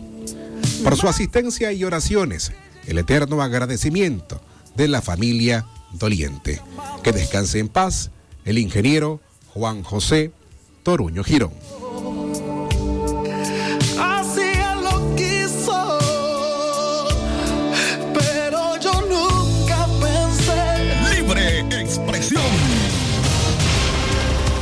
Por 0.81 0.95
su 0.95 1.09
asistencia 1.09 1.73
y 1.73 1.83
oraciones, 1.83 2.53
el 2.87 2.97
eterno 2.99 3.41
agradecimiento 3.41 4.39
de 4.75 4.87
la 4.87 5.01
familia 5.01 5.65
doliente. 5.91 6.61
Que 7.03 7.11
descanse 7.11 7.59
en 7.59 7.67
paz 7.67 8.11
el 8.45 8.59
ingeniero 8.59 9.19
Juan 9.53 9.83
José 9.83 10.31
Toruño 10.83 11.23
Girón. 11.23 11.51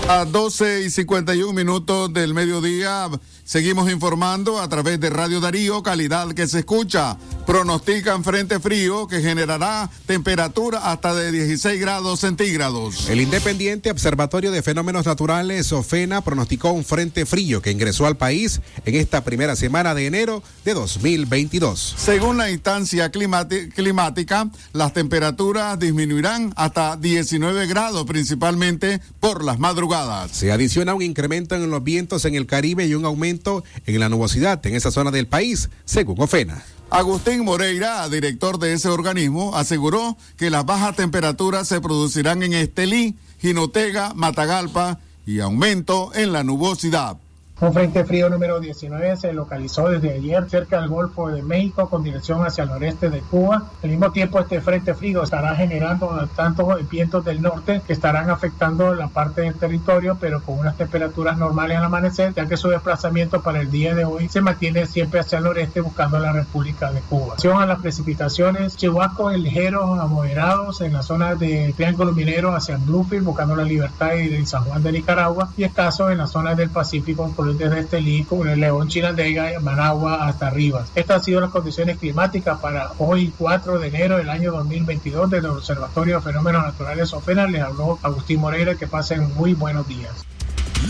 A 0.07 0.25
12 0.25 0.83
y 0.83 0.89
51 0.89 1.53
minutos 1.53 2.11
del 2.11 2.33
mediodía 2.33 3.09
seguimos 3.45 3.89
informando 3.89 4.59
a 4.59 4.67
través 4.67 4.99
de 4.99 5.09
Radio 5.09 5.39
Darío, 5.39 5.81
calidad 5.81 6.33
que 6.33 6.45
se 6.45 6.59
escucha. 6.59 7.17
Pronostican 7.45 8.23
frente 8.23 8.59
frío 8.59 9.07
que 9.07 9.21
generará 9.21 9.89
temperatura 10.05 10.91
hasta 10.91 11.13
de 11.13 11.31
16 11.31 11.79
grados 11.79 12.21
centígrados. 12.21 13.09
El 13.09 13.19
Independiente 13.19 13.91
Observatorio 13.91 14.51
de 14.51 14.61
Fenómenos 14.61 15.05
Naturales, 15.05 15.71
OFENA, 15.73 16.21
pronosticó 16.21 16.71
un 16.71 16.85
frente 16.85 17.25
frío 17.25 17.61
que 17.61 17.71
ingresó 17.71 18.05
al 18.05 18.15
país 18.15 18.61
en 18.85 18.95
esta 18.95 19.23
primera 19.23 19.55
semana 19.55 19.93
de 19.93 20.07
enero 20.07 20.41
de 20.63 20.73
2022. 20.73 21.95
Según 21.97 22.37
la 22.37 22.49
instancia 22.49 23.11
climática, 23.11 24.49
las 24.71 24.93
temperaturas 24.93 25.77
disminuirán 25.77 26.53
hasta 26.55 26.95
19 26.95 27.67
grados, 27.67 28.05
principalmente 28.05 29.01
por 29.19 29.43
las 29.43 29.59
madrugadas. 29.59 30.31
Se 30.31 30.51
adiciona 30.51 30.93
un 30.93 31.01
incremento 31.01 31.55
en 31.55 31.69
los 31.69 31.83
vientos 31.83 32.25
en 32.25 32.35
el 32.35 32.45
Caribe 32.45 32.85
y 32.85 32.95
un 32.95 33.05
aumento 33.05 33.63
en 33.85 33.99
la 33.99 34.09
nubosidad 34.09 34.65
en 34.65 34.75
esa 34.75 34.91
zona 34.91 35.11
del 35.11 35.27
país, 35.27 35.69
según 35.85 36.21
OFENA. 36.21 36.63
Agustín 36.93 37.43
Moreira, 37.43 38.07
director 38.07 38.59
de 38.59 38.73
ese 38.73 38.87
organismo, 38.87 39.55
aseguró 39.55 40.15
que 40.37 40.51
las 40.51 40.63
bajas 40.63 40.95
temperaturas 40.95 41.67
se 41.67 41.81
producirán 41.81 42.43
en 42.43 42.53
Estelí, 42.53 43.15
Jinotega, 43.41 44.13
Matagalpa 44.13 44.99
y 45.25 45.39
aumento 45.39 46.11
en 46.13 46.31
la 46.31 46.43
nubosidad. 46.43 47.17
Un 47.63 47.73
frente 47.73 48.03
frío 48.03 48.29
número 48.29 48.59
19 48.59 49.15
se 49.15 49.31
localizó 49.31 49.87
desde 49.87 50.11
ayer 50.11 50.49
cerca 50.49 50.81
del 50.81 50.89
Golfo 50.89 51.29
de 51.29 51.41
México 51.41 51.89
con 51.89 52.03
dirección 52.03 52.45
hacia 52.45 52.65
el 52.65 52.69
noreste 52.71 53.09
de 53.09 53.21
Cuba. 53.21 53.69
Al 53.81 53.89
mismo 53.89 54.11
tiempo, 54.11 54.37
este 54.41 54.59
frente 54.59 54.93
frío 54.93 55.23
estará 55.23 55.55
generando 55.55 56.27
tantos 56.35 56.67
vientos 56.89 57.23
del 57.23 57.41
norte 57.41 57.81
que 57.87 57.93
estarán 57.93 58.29
afectando 58.29 58.93
la 58.93 59.07
parte 59.07 59.43
del 59.43 59.53
territorio, 59.53 60.17
pero 60.19 60.41
con 60.41 60.59
unas 60.59 60.75
temperaturas 60.75 61.37
normales 61.37 61.77
al 61.77 61.85
amanecer, 61.85 62.33
ya 62.33 62.47
que 62.47 62.57
su 62.57 62.67
desplazamiento 62.67 63.41
para 63.41 63.61
el 63.61 63.71
día 63.71 63.95
de 63.95 64.03
hoy 64.03 64.27
se 64.27 64.41
mantiene 64.41 64.85
siempre 64.85 65.21
hacia 65.21 65.37
el 65.37 65.45
noreste 65.45 65.79
buscando 65.79 66.19
la 66.19 66.33
República 66.33 66.91
de 66.91 66.99
Cuba. 66.99 67.35
A 67.57 67.65
las 67.65 67.79
precipitaciones, 67.79 68.75
chihuascos 68.75 69.37
ligeros 69.37 69.99
a 69.99 70.05
moderados 70.07 70.81
en 70.81 70.91
la 70.91 71.01
zona 71.01 71.35
de 71.35 71.73
Triángulo 71.77 72.11
Minero 72.11 72.53
hacia 72.53 72.75
Bluefield 72.75 73.23
buscando 73.23 73.55
la 73.55 73.63
libertad 73.63 74.15
y 74.15 74.27
de 74.27 74.45
San 74.45 74.65
Juan 74.65 74.83
de 74.83 74.91
Nicaragua 74.91 75.47
y 75.55 75.63
escasos 75.63 76.11
en 76.11 76.17
la 76.17 76.27
zona 76.27 76.55
del 76.55 76.69
Pacífico 76.69 77.31
por 77.33 77.52
desde 77.57 77.79
este 77.79 78.25
con 78.27 78.47
el 78.47 78.59
León 78.59 78.87
Chinandega, 78.87 79.59
Managua 79.59 80.27
hasta 80.27 80.49
Rivas. 80.49 80.91
Estas 80.95 81.17
han 81.17 81.23
sido 81.23 81.41
las 81.41 81.49
condiciones 81.49 81.97
climáticas 81.97 82.59
para 82.59 82.91
hoy 82.97 83.33
4 83.37 83.79
de 83.79 83.87
enero 83.87 84.17
del 84.17 84.29
año 84.29 84.51
2022 84.51 85.29
del 85.29 85.45
Observatorio 85.45 86.17
de 86.17 86.21
Fenómenos 86.21 86.63
Naturales 86.63 87.13
OFENA. 87.13 87.47
Les 87.47 87.61
habló 87.61 87.99
Agustín 88.01 88.39
Moreira, 88.39 88.75
que 88.75 88.87
pasen 88.87 89.33
muy 89.35 89.53
buenos 89.53 89.87
días. 89.87 90.25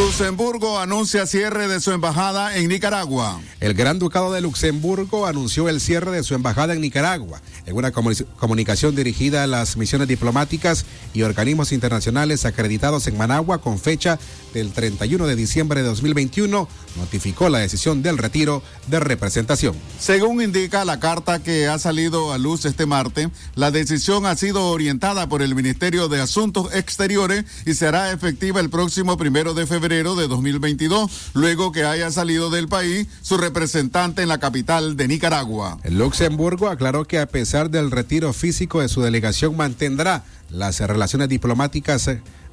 Luxemburgo 0.00 0.78
anuncia 0.78 1.26
cierre 1.26 1.68
de 1.68 1.78
su 1.78 1.92
embajada 1.92 2.56
en 2.56 2.68
Nicaragua. 2.68 3.38
El 3.60 3.74
Gran 3.74 3.98
Ducado 3.98 4.32
de 4.32 4.40
Luxemburgo 4.40 5.26
anunció 5.26 5.68
el 5.68 5.78
cierre 5.78 6.10
de 6.10 6.22
su 6.22 6.34
embajada 6.34 6.72
en 6.72 6.80
Nicaragua 6.80 7.42
en 7.66 7.76
una 7.76 7.92
comunicación 7.92 8.96
dirigida 8.96 9.44
a 9.44 9.46
las 9.46 9.76
misiones 9.76 10.08
diplomáticas 10.08 10.86
y 11.12 11.20
organismos 11.20 11.70
internacionales 11.72 12.46
acreditados 12.46 13.06
en 13.08 13.18
Managua 13.18 13.58
con 13.60 13.78
fecha 13.78 14.18
del 14.54 14.72
31 14.72 15.26
de 15.26 15.36
diciembre 15.36 15.82
de 15.82 15.88
2021, 15.88 16.66
notificó 16.96 17.50
la 17.50 17.58
decisión 17.58 18.02
del 18.02 18.16
retiro 18.16 18.62
de 18.88 19.00
representación. 19.00 19.76
Según 19.98 20.40
indica 20.42 20.84
la 20.86 20.98
carta 20.98 21.40
que 21.40 21.68
ha 21.68 21.78
salido 21.78 22.32
a 22.32 22.38
luz 22.38 22.64
este 22.64 22.86
martes, 22.86 23.28
la 23.54 23.70
decisión 23.70 24.24
ha 24.24 24.34
sido 24.34 24.68
orientada 24.68 25.28
por 25.28 25.42
el 25.42 25.54
Ministerio 25.54 26.08
de 26.08 26.20
Asuntos 26.22 26.74
Exteriores 26.74 27.44
y 27.66 27.74
será 27.74 28.10
efectiva 28.12 28.60
el 28.60 28.70
próximo 28.70 29.18
primero 29.18 29.54
de 29.54 29.66
febrero 29.66 29.89
de 29.90 30.28
2022, 30.28 31.32
luego 31.34 31.72
que 31.72 31.82
haya 31.82 32.12
salido 32.12 32.48
del 32.48 32.68
país 32.68 33.08
su 33.22 33.36
representante 33.36 34.22
en 34.22 34.28
la 34.28 34.38
capital 34.38 34.96
de 34.96 35.08
Nicaragua. 35.08 35.78
El 35.82 35.98
Luxemburgo 35.98 36.68
aclaró 36.68 37.04
que 37.06 37.18
a 37.18 37.26
pesar 37.26 37.70
del 37.70 37.90
retiro 37.90 38.32
físico 38.32 38.80
de 38.80 38.88
su 38.88 39.02
delegación 39.02 39.56
mantendrá 39.56 40.22
las 40.48 40.78
relaciones 40.78 41.28
diplomáticas 41.28 42.08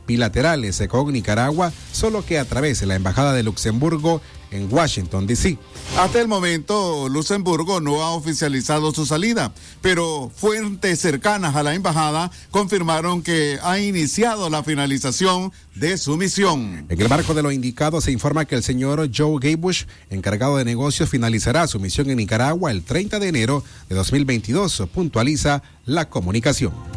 bilaterales 0.07 0.81
con 0.89 1.13
Nicaragua, 1.13 1.71
solo 1.91 2.25
que 2.25 2.39
a 2.39 2.45
través 2.45 2.79
de 2.79 2.87
la 2.87 2.95
Embajada 2.95 3.33
de 3.33 3.43
Luxemburgo 3.43 4.21
en 4.51 4.71
Washington, 4.71 5.27
D.C. 5.27 5.57
Hasta 5.97 6.21
el 6.21 6.27
momento, 6.27 7.09
Luxemburgo 7.09 7.81
no 7.81 8.01
ha 8.03 8.11
oficializado 8.11 8.93
su 8.93 9.05
salida, 9.05 9.53
pero 9.81 10.31
fuentes 10.33 10.99
cercanas 10.99 11.55
a 11.55 11.63
la 11.63 11.73
embajada 11.73 12.31
confirmaron 12.51 13.23
que 13.23 13.59
ha 13.63 13.79
iniciado 13.79 14.49
la 14.49 14.63
finalización 14.63 15.51
de 15.75 15.97
su 15.97 16.17
misión. 16.17 16.85
En 16.89 17.01
el 17.01 17.09
marco 17.09 17.33
de 17.33 17.43
lo 17.43 17.51
indicado, 17.51 18.01
se 18.01 18.11
informa 18.11 18.45
que 18.45 18.55
el 18.55 18.63
señor 18.63 19.09
Joe 19.15 19.37
Gaybush, 19.39 19.83
encargado 20.09 20.57
de 20.57 20.65
negocios, 20.65 21.09
finalizará 21.09 21.67
su 21.67 21.79
misión 21.79 22.09
en 22.09 22.17
Nicaragua 22.17 22.71
el 22.71 22.83
30 22.83 23.19
de 23.19 23.27
enero 23.27 23.63
de 23.89 23.95
2022, 23.95 24.83
puntualiza 24.93 25.61
la 25.85 26.09
comunicación. 26.09 26.96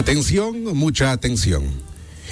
Atención, 0.00 0.64
mucha 0.78 1.12
atención. 1.12 1.62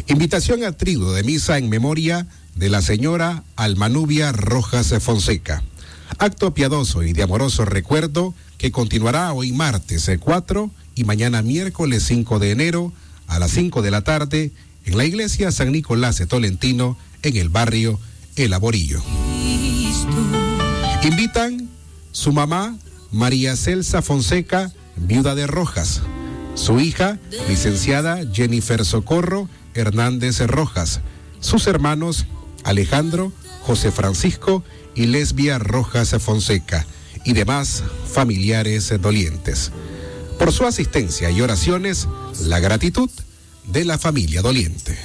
Invitación 0.07 0.65
a 0.65 0.73
trigo 0.73 1.13
de 1.13 1.23
misa 1.23 1.59
en 1.59 1.69
memoria 1.69 2.27
de 2.55 2.71
la 2.71 2.81
señora 2.81 3.45
Almanubia 3.57 4.33
Rojas 4.33 4.95
Fonseca. 5.01 5.63
Acto 6.17 6.55
piadoso 6.55 7.03
y 7.03 7.13
de 7.13 7.23
amoroso 7.23 7.67
recuerdo 7.67 8.35
que 8.57 8.73
continuará 8.73 9.35
hoy 9.35 9.53
martes 9.53 10.11
4 10.19 10.71
y 10.95 11.05
mañana 11.05 11.43
miércoles 11.43 12.05
5 12.05 12.39
de 12.39 12.53
enero 12.53 12.95
a 13.27 13.39
las 13.39 13.51
5 13.51 13.83
de 13.83 13.91
la 13.91 14.01
tarde 14.01 14.51
en 14.87 14.97
la 14.97 15.05
iglesia 15.05 15.53
San 15.53 15.71
Nicolás 15.71 16.17
de 16.17 16.25
Tolentino 16.25 16.97
en 17.23 17.37
el 17.37 17.51
barrio 17.51 18.01
El 18.37 18.55
Aborillo. 18.55 19.03
Invitan 21.05 21.69
su 22.13 22.33
mamá 22.33 22.79
María 23.13 23.57
Celsa 23.57 24.01
Fonseca, 24.01 24.73
viuda 24.97 25.35
de 25.35 25.47
Rojas 25.47 26.01
su 26.59 26.81
hija, 26.81 27.19
licenciada 27.49 28.21
Jennifer 28.33 28.85
Socorro 28.85 29.49
Hernández 29.75 30.41
Rojas, 30.41 31.01
sus 31.41 31.67
hermanos 31.69 32.27
Alejandro, 32.65 33.33
José 33.63 33.93
Francisco 33.93 34.65
y 34.95 35.07
Lesbia 35.07 35.59
Rojas 35.59 36.15
Fonseca 36.19 36.85
y 37.25 37.33
demás 37.33 37.85
familiares 38.13 38.93
dolientes. 39.01 39.71
Por 40.39 40.53
su 40.53 40.67
asistencia 40.67 41.31
y 41.31 41.41
oraciones, 41.41 42.09
la 42.45 42.59
gratitud 42.59 43.11
de 43.67 43.85
la 43.85 43.97
familia 43.97 44.43
doliente. 44.43 44.99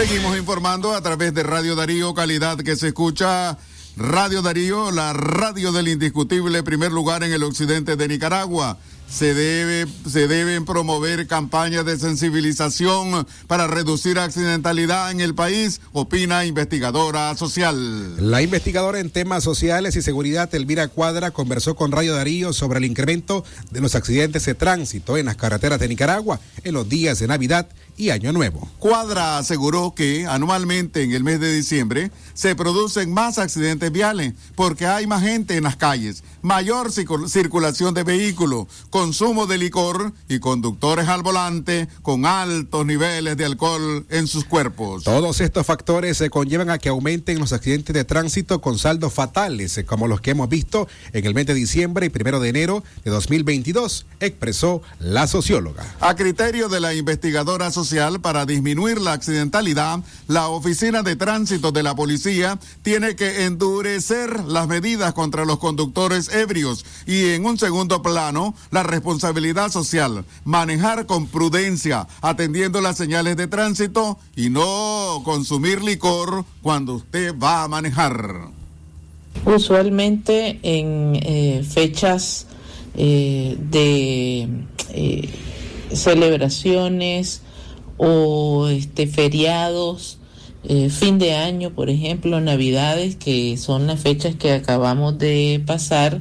Seguimos 0.00 0.38
informando 0.38 0.94
a 0.94 1.02
través 1.02 1.34
de 1.34 1.42
Radio 1.42 1.76
Darío, 1.76 2.14
calidad 2.14 2.56
que 2.56 2.74
se 2.74 2.88
escucha. 2.88 3.58
Radio 3.98 4.40
Darío, 4.40 4.90
la 4.90 5.12
radio 5.12 5.72
del 5.72 5.88
indiscutible 5.88 6.62
primer 6.62 6.90
lugar 6.90 7.22
en 7.22 7.34
el 7.34 7.42
occidente 7.42 7.96
de 7.96 8.08
Nicaragua. 8.08 8.78
Se, 9.10 9.34
debe, 9.34 9.86
se 10.10 10.26
deben 10.26 10.64
promover 10.64 11.26
campañas 11.26 11.84
de 11.84 11.98
sensibilización 11.98 13.26
para 13.46 13.66
reducir 13.66 14.18
accidentalidad 14.18 15.10
en 15.10 15.20
el 15.20 15.34
país, 15.34 15.82
opina 15.92 16.46
investigadora 16.46 17.36
social. 17.36 18.30
La 18.30 18.40
investigadora 18.40 19.00
en 19.00 19.10
temas 19.10 19.44
sociales 19.44 19.96
y 19.96 20.02
seguridad, 20.02 20.54
Elvira 20.54 20.88
Cuadra, 20.88 21.30
conversó 21.30 21.76
con 21.76 21.92
Radio 21.92 22.14
Darío 22.14 22.54
sobre 22.54 22.78
el 22.78 22.86
incremento 22.86 23.44
de 23.70 23.82
los 23.82 23.94
accidentes 23.94 24.46
de 24.46 24.54
tránsito 24.54 25.18
en 25.18 25.26
las 25.26 25.36
carreteras 25.36 25.78
de 25.78 25.88
Nicaragua 25.88 26.40
en 26.64 26.72
los 26.72 26.88
días 26.88 27.18
de 27.18 27.26
Navidad 27.26 27.68
y 28.00 28.08
Año 28.08 28.32
Nuevo. 28.32 28.66
Cuadra 28.78 29.36
aseguró 29.36 29.94
que 29.94 30.26
anualmente 30.26 31.02
en 31.02 31.12
el 31.12 31.22
mes 31.22 31.38
de 31.38 31.54
diciembre 31.54 32.10
se 32.32 32.56
producen 32.56 33.12
más 33.12 33.36
accidentes 33.36 33.92
viales 33.92 34.32
porque 34.54 34.86
hay 34.86 35.06
más 35.06 35.22
gente 35.22 35.58
en 35.58 35.64
las 35.64 35.76
calles, 35.76 36.24
mayor 36.42 36.90
circulación 36.92 37.94
de 37.94 38.04
vehículos, 38.04 38.66
consumo 38.90 39.46
de 39.46 39.58
licor 39.58 40.12
y 40.28 40.38
conductores 40.38 41.08
al 41.08 41.22
volante 41.22 41.88
con 42.02 42.26
altos 42.26 42.86
niveles 42.86 43.36
de 43.36 43.44
alcohol 43.44 44.06
en 44.10 44.26
sus 44.26 44.44
cuerpos. 44.44 45.04
Todos 45.04 45.40
estos 45.40 45.66
factores 45.66 46.16
se 46.16 46.30
conllevan 46.30 46.70
a 46.70 46.78
que 46.78 46.88
aumenten 46.88 47.38
los 47.38 47.52
accidentes 47.52 47.94
de 47.94 48.04
tránsito 48.04 48.60
con 48.60 48.78
saldos 48.78 49.12
fatales, 49.12 49.76
eh, 49.78 49.84
como 49.84 50.08
los 50.08 50.20
que 50.20 50.30
hemos 50.30 50.48
visto 50.48 50.88
en 51.12 51.26
el 51.26 51.34
mes 51.34 51.46
de 51.46 51.54
diciembre 51.54 52.06
y 52.06 52.10
primero 52.10 52.40
de 52.40 52.48
enero 52.48 52.82
de 53.04 53.10
2022, 53.10 54.06
expresó 54.20 54.82
la 54.98 55.26
socióloga. 55.26 55.84
A 56.00 56.14
criterio 56.16 56.68
de 56.68 56.80
la 56.80 56.94
investigadora 56.94 57.70
social 57.70 58.20
para 58.20 58.46
disminuir 58.46 59.00
la 59.00 59.12
accidentalidad, 59.12 60.00
la 60.28 60.48
Oficina 60.48 61.02
de 61.02 61.16
Tránsito 61.16 61.72
de 61.72 61.82
la 61.82 61.94
Policía 61.94 62.58
tiene 62.82 63.16
que 63.16 63.44
endurecer 63.44 64.44
las 64.44 64.68
medidas 64.68 65.12
contra 65.14 65.44
los 65.44 65.58
conductores 65.58 66.29
ebrios 66.34 66.84
y 67.06 67.30
en 67.30 67.44
un 67.44 67.58
segundo 67.58 68.02
plano, 68.02 68.54
la 68.70 68.82
responsabilidad 68.82 69.70
social, 69.70 70.24
manejar 70.44 71.06
con 71.06 71.26
prudencia, 71.26 72.06
atendiendo 72.20 72.80
las 72.80 72.96
señales 72.96 73.36
de 73.36 73.48
tránsito 73.48 74.18
y 74.36 74.50
no 74.50 75.22
consumir 75.24 75.82
licor 75.82 76.44
cuando 76.62 76.94
usted 76.94 77.34
va 77.38 77.64
a 77.64 77.68
manejar. 77.68 78.50
Usualmente 79.44 80.58
en 80.62 81.16
eh, 81.16 81.64
fechas 81.68 82.46
eh, 82.96 83.56
de 83.58 84.48
eh, 84.90 85.28
celebraciones 85.92 87.42
o 87.96 88.68
este, 88.68 89.06
feriados, 89.06 90.19
fin 90.90 91.18
de 91.18 91.34
año, 91.34 91.70
por 91.70 91.90
ejemplo, 91.90 92.40
Navidades, 92.40 93.16
que 93.16 93.56
son 93.56 93.86
las 93.86 94.00
fechas 94.00 94.34
que 94.36 94.52
acabamos 94.52 95.18
de 95.18 95.62
pasar, 95.66 96.20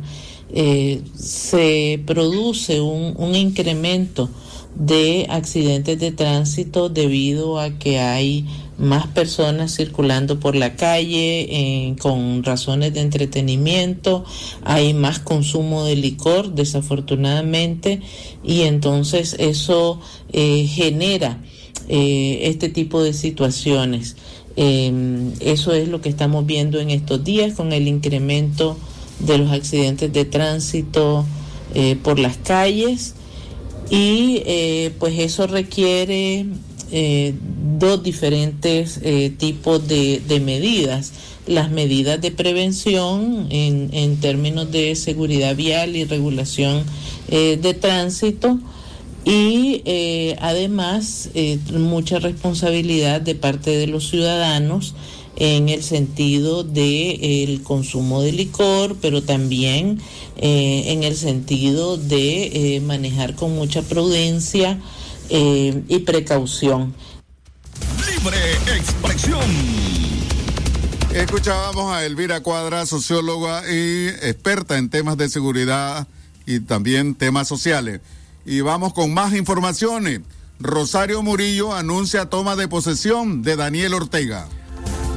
se 1.16 2.02
produce 2.06 2.82
un, 2.82 3.36
incremento 3.36 4.30
de 4.76 5.28
accidentes 5.30 6.00
de 6.00 6.12
tránsito 6.12 6.90
debido 6.90 7.60
a 7.60 7.78
que 7.78 8.00
hay 8.00 8.46
más 8.80 9.08
personas 9.08 9.76
circulando 9.76 10.40
por 10.40 10.56
la 10.56 10.76
calle 10.76 11.42
eh, 11.50 11.96
con 12.00 12.44
razones 12.44 12.94
de 12.94 13.02
entretenimiento, 13.02 14.24
hay 14.64 14.94
más 14.94 15.20
consumo 15.20 15.84
de 15.84 15.98
licor 15.98 16.56
desafortunadamente 16.56 18.02
y 18.44 18.62
entonces 18.62 19.36
eso 19.38 20.00
eh, 20.32 20.66
genera 20.66 21.42
eh, 21.88 22.42
este 22.44 22.70
tipo 22.70 23.02
de 23.02 23.14
situaciones. 23.14 24.16
Em, 24.56 25.32
eso 25.40 25.74
es 25.74 25.88
lo 25.88 26.02
que 26.02 26.10
estamos 26.10 26.46
viendo 26.46 26.80
en 26.80 26.90
estos 26.90 27.24
días 27.24 27.54
con 27.54 27.72
el 27.72 27.88
incremento 27.88 28.78
de 29.20 29.38
los 29.38 29.52
accidentes 29.52 30.12
de 30.12 30.26
tránsito 30.26 31.26
por 32.02 32.18
las 32.18 32.38
calles 32.38 33.14
y 33.92 34.42
pues 34.98 35.20
eso 35.20 35.46
requiere 35.46 36.48
eh, 36.92 37.36
dos 37.78 38.02
diferentes 38.02 39.00
eh, 39.04 39.32
tipos 39.38 39.88
de, 39.88 40.42
medidas. 40.44 41.12
Las 41.46 41.70
medidas 41.70 42.20
de 42.20 42.32
prevención 42.32 43.48
en, 43.52 43.90
en, 43.94 44.18
términos 44.18 44.72
de 44.72 44.96
seguridad 44.96 45.56
vial 45.56 45.96
y 45.96 46.04
regulación 46.06 46.84
eh, 47.30 47.60
de 47.62 47.74
tránsito 47.76 48.60
y 49.26 49.84
además 50.42 51.30
mucha 51.74 52.20
responsabilidad 52.20 53.22
de 53.22 53.36
parte 53.36 53.72
de 53.72 53.88
los 53.88 54.10
ciudadanos 54.10 54.96
en 55.36 55.70
el 55.70 55.84
sentido 55.84 56.64
de 56.64 57.44
el 57.44 57.64
consumo 57.64 58.22
de 58.22 58.32
licor, 58.32 58.98
pero 59.02 59.24
también 59.24 60.02
en 60.38 61.04
el 61.04 61.16
sentido 61.16 61.98
de 61.98 62.82
manejar 62.86 63.36
con 63.36 63.56
mucha 63.56 63.82
prudencia 63.82 64.80
eh, 65.30 65.84
y 65.88 66.00
precaución. 66.00 66.96
Libre 68.08 68.54
expresión. 68.76 69.40
Escuchábamos 71.14 71.94
a 71.94 72.04
Elvira 72.04 72.42
Cuadra, 72.42 72.86
socióloga 72.88 73.64
y 73.72 74.08
experta 74.08 74.78
en 74.78 74.90
temas 74.90 75.18
de 75.18 75.30
seguridad 75.30 76.08
y 76.48 76.62
también 76.62 77.14
temas 77.14 77.48
sociales. 77.48 78.02
Y 78.46 78.62
vamos 78.62 78.94
con 78.94 79.14
más 79.14 79.34
informaciones. 79.34 80.22
Rosario 80.60 81.22
Murillo 81.22 81.74
anuncia 81.74 82.26
toma 82.26 82.56
de 82.56 82.68
posesión 82.68 83.42
de 83.42 83.56
Daniel 83.56 83.94
Ortega. 83.94 84.48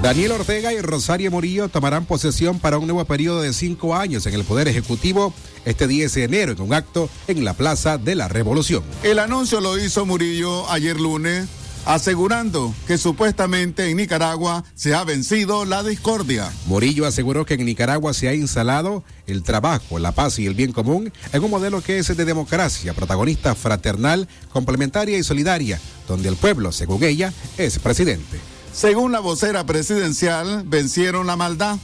Daniel 0.02 0.32
Ortega 0.32 0.72
y 0.72 0.80
Rosario 0.80 1.30
Murillo 1.30 1.68
tomarán 1.68 2.06
posesión 2.06 2.58
para 2.58 2.78
un 2.78 2.86
nuevo 2.86 3.04
periodo 3.04 3.40
de 3.40 3.52
cinco 3.52 3.94
años 3.94 4.26
en 4.26 4.34
el 4.34 4.42
Poder 4.42 4.66
Ejecutivo 4.66 5.32
este 5.64 5.86
10 5.86 6.14
de 6.14 6.24
enero 6.24 6.52
en 6.52 6.60
un 6.60 6.74
acto 6.74 7.08
en 7.28 7.44
la 7.44 7.54
Plaza 7.54 7.98
de 7.98 8.16
la 8.16 8.26
Revolución. 8.26 8.82
El 9.04 9.20
anuncio 9.20 9.60
lo 9.60 9.78
hizo 9.78 10.04
Murillo 10.04 10.68
ayer 10.70 11.00
lunes 11.00 11.46
asegurando 11.84 12.74
que 12.86 12.98
supuestamente 12.98 13.88
en 13.88 13.96
Nicaragua 13.96 14.64
se 14.74 14.94
ha 14.94 15.04
vencido 15.04 15.64
la 15.64 15.82
discordia. 15.82 16.52
Murillo 16.66 17.06
aseguró 17.06 17.44
que 17.44 17.54
en 17.54 17.64
Nicaragua 17.64 18.14
se 18.14 18.28
ha 18.28 18.34
instalado 18.34 19.04
el 19.26 19.42
trabajo, 19.42 19.98
la 19.98 20.12
paz 20.12 20.38
y 20.38 20.46
el 20.46 20.54
bien 20.54 20.72
común 20.72 21.12
en 21.32 21.44
un 21.44 21.50
modelo 21.50 21.82
que 21.82 21.98
es 21.98 22.16
de 22.16 22.24
democracia, 22.24 22.94
protagonista 22.94 23.54
fraternal, 23.54 24.28
complementaria 24.52 25.18
y 25.18 25.22
solidaria, 25.22 25.80
donde 26.08 26.28
el 26.28 26.36
pueblo, 26.36 26.72
según 26.72 27.02
ella, 27.04 27.32
es 27.58 27.78
presidente. 27.78 28.38
Según 28.72 29.12
la 29.12 29.20
vocera 29.20 29.66
presidencial, 29.66 30.64
vencieron 30.66 31.26
la 31.26 31.36
maldad, 31.36 31.78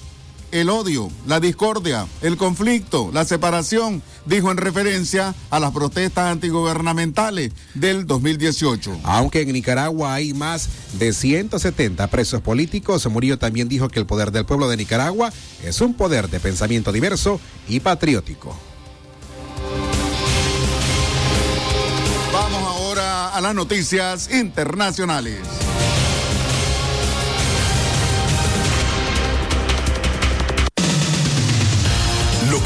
el 0.52 0.70
odio, 0.70 1.10
la 1.26 1.40
discordia, 1.40 2.06
el 2.22 2.36
conflicto, 2.36 3.10
la 3.12 3.24
separación, 3.24 4.02
dijo 4.24 4.50
en 4.50 4.56
referencia 4.56 5.34
a 5.50 5.60
las 5.60 5.72
protestas 5.72 6.32
antigubernamentales 6.32 7.52
del 7.74 8.06
2018. 8.06 9.00
Aunque 9.04 9.42
en 9.42 9.52
Nicaragua 9.52 10.14
hay 10.14 10.34
más 10.34 10.68
de 10.98 11.12
170 11.12 12.06
presos 12.08 12.40
políticos, 12.40 13.06
Murillo 13.06 13.38
también 13.38 13.68
dijo 13.68 13.88
que 13.88 13.98
el 13.98 14.06
poder 14.06 14.32
del 14.32 14.44
pueblo 14.46 14.68
de 14.68 14.76
Nicaragua 14.76 15.32
es 15.64 15.80
un 15.80 15.94
poder 15.94 16.28
de 16.28 16.40
pensamiento 16.40 16.92
diverso 16.92 17.40
y 17.68 17.80
patriótico. 17.80 18.56
Vamos 22.32 22.62
ahora 22.62 23.28
a 23.28 23.40
las 23.40 23.54
noticias 23.54 24.30
internacionales. 24.32 25.38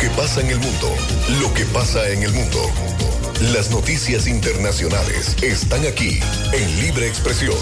Que 0.02 0.10
pasa 0.10 0.40
en 0.40 0.48
el 0.48 0.58
mundo, 0.58 0.88
lo 1.40 1.54
que 1.54 1.64
pasa 1.66 2.08
en 2.08 2.24
el 2.24 2.32
mundo. 2.32 2.58
Las 3.54 3.70
noticias 3.70 4.26
internacionales 4.26 5.36
están 5.40 5.86
aquí 5.86 6.18
en 6.52 6.80
Libre 6.80 7.06
Expresión. 7.06 7.54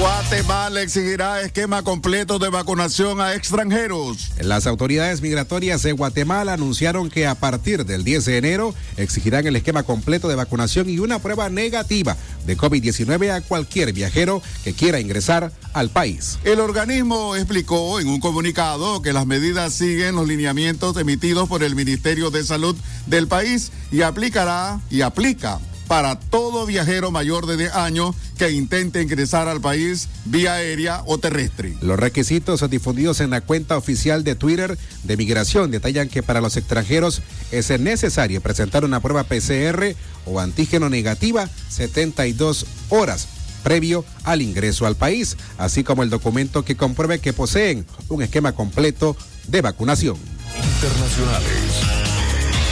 Guatemala 0.00 0.82
exigirá 0.82 1.40
esquema 1.42 1.82
completo 1.84 2.40
de 2.40 2.48
vacunación 2.48 3.20
a 3.20 3.34
extranjeros. 3.34 4.32
Las 4.40 4.66
autoridades 4.66 5.20
migratorias 5.20 5.82
de 5.84 5.92
Guatemala 5.92 6.54
anunciaron 6.54 7.10
que 7.10 7.28
a 7.28 7.36
partir 7.36 7.84
del 7.86 8.02
10 8.02 8.24
de 8.24 8.38
enero 8.38 8.74
exigirán 8.96 9.46
el 9.46 9.54
esquema 9.54 9.84
completo 9.84 10.26
de 10.28 10.34
vacunación 10.34 10.90
y 10.90 10.98
una 10.98 11.20
prueba 11.20 11.48
negativa 11.48 12.16
de 12.44 12.56
COVID-19 12.58 13.30
a 13.30 13.40
cualquier 13.42 13.92
viajero 13.92 14.42
que 14.64 14.74
quiera 14.74 14.98
ingresar 14.98 15.52
al 15.72 15.90
país. 15.90 16.38
El 16.42 16.58
organismo 16.58 17.36
explicó 17.36 18.00
en 18.00 18.08
un 18.08 18.18
comunicado 18.18 19.00
que 19.00 19.12
las 19.12 19.26
medidas 19.26 19.74
siguen 19.74 20.16
los 20.16 20.26
lineamientos 20.26 20.96
emitidos 20.96 21.48
por 21.48 21.62
el 21.62 21.76
Ministerio 21.76 22.30
de 22.30 22.42
Salud 22.42 22.76
del 23.06 23.28
país 23.28 23.70
y 23.92 24.02
aplicará 24.02 24.80
y 24.90 25.02
aplica 25.02 25.60
para 25.86 26.18
todo 26.18 26.66
viajero 26.66 27.10
mayor 27.10 27.46
de 27.46 27.56
10 27.56 27.74
años 27.74 28.14
que 28.38 28.50
intente 28.50 29.02
ingresar 29.02 29.48
al 29.48 29.60
país 29.60 30.08
vía 30.24 30.54
aérea 30.54 31.02
o 31.06 31.18
terrestre. 31.18 31.74
Los 31.80 31.98
requisitos 31.98 32.68
difundidos 32.68 33.20
en 33.20 33.30
la 33.30 33.40
cuenta 33.40 33.76
oficial 33.76 34.24
de 34.24 34.34
Twitter 34.34 34.78
de 35.02 35.16
migración 35.16 35.70
detallan 35.70 36.08
que 36.08 36.22
para 36.22 36.40
los 36.40 36.56
extranjeros 36.56 37.22
es 37.50 37.68
necesario 37.80 38.40
presentar 38.40 38.84
una 38.84 39.00
prueba 39.00 39.24
PCR 39.24 39.94
o 40.26 40.40
antígeno 40.40 40.88
negativa 40.88 41.48
72 41.68 42.66
horas 42.88 43.28
previo 43.64 44.04
al 44.22 44.42
ingreso 44.42 44.86
al 44.86 44.94
país, 44.94 45.36
así 45.58 45.82
como 45.82 46.04
el 46.04 46.10
documento 46.10 46.64
que 46.64 46.76
compruebe 46.76 47.18
que 47.18 47.32
poseen 47.32 47.84
un 48.08 48.22
esquema 48.22 48.52
completo 48.52 49.16
de 49.48 49.62
vacunación. 49.62 50.16
Internacionales. 50.56 51.93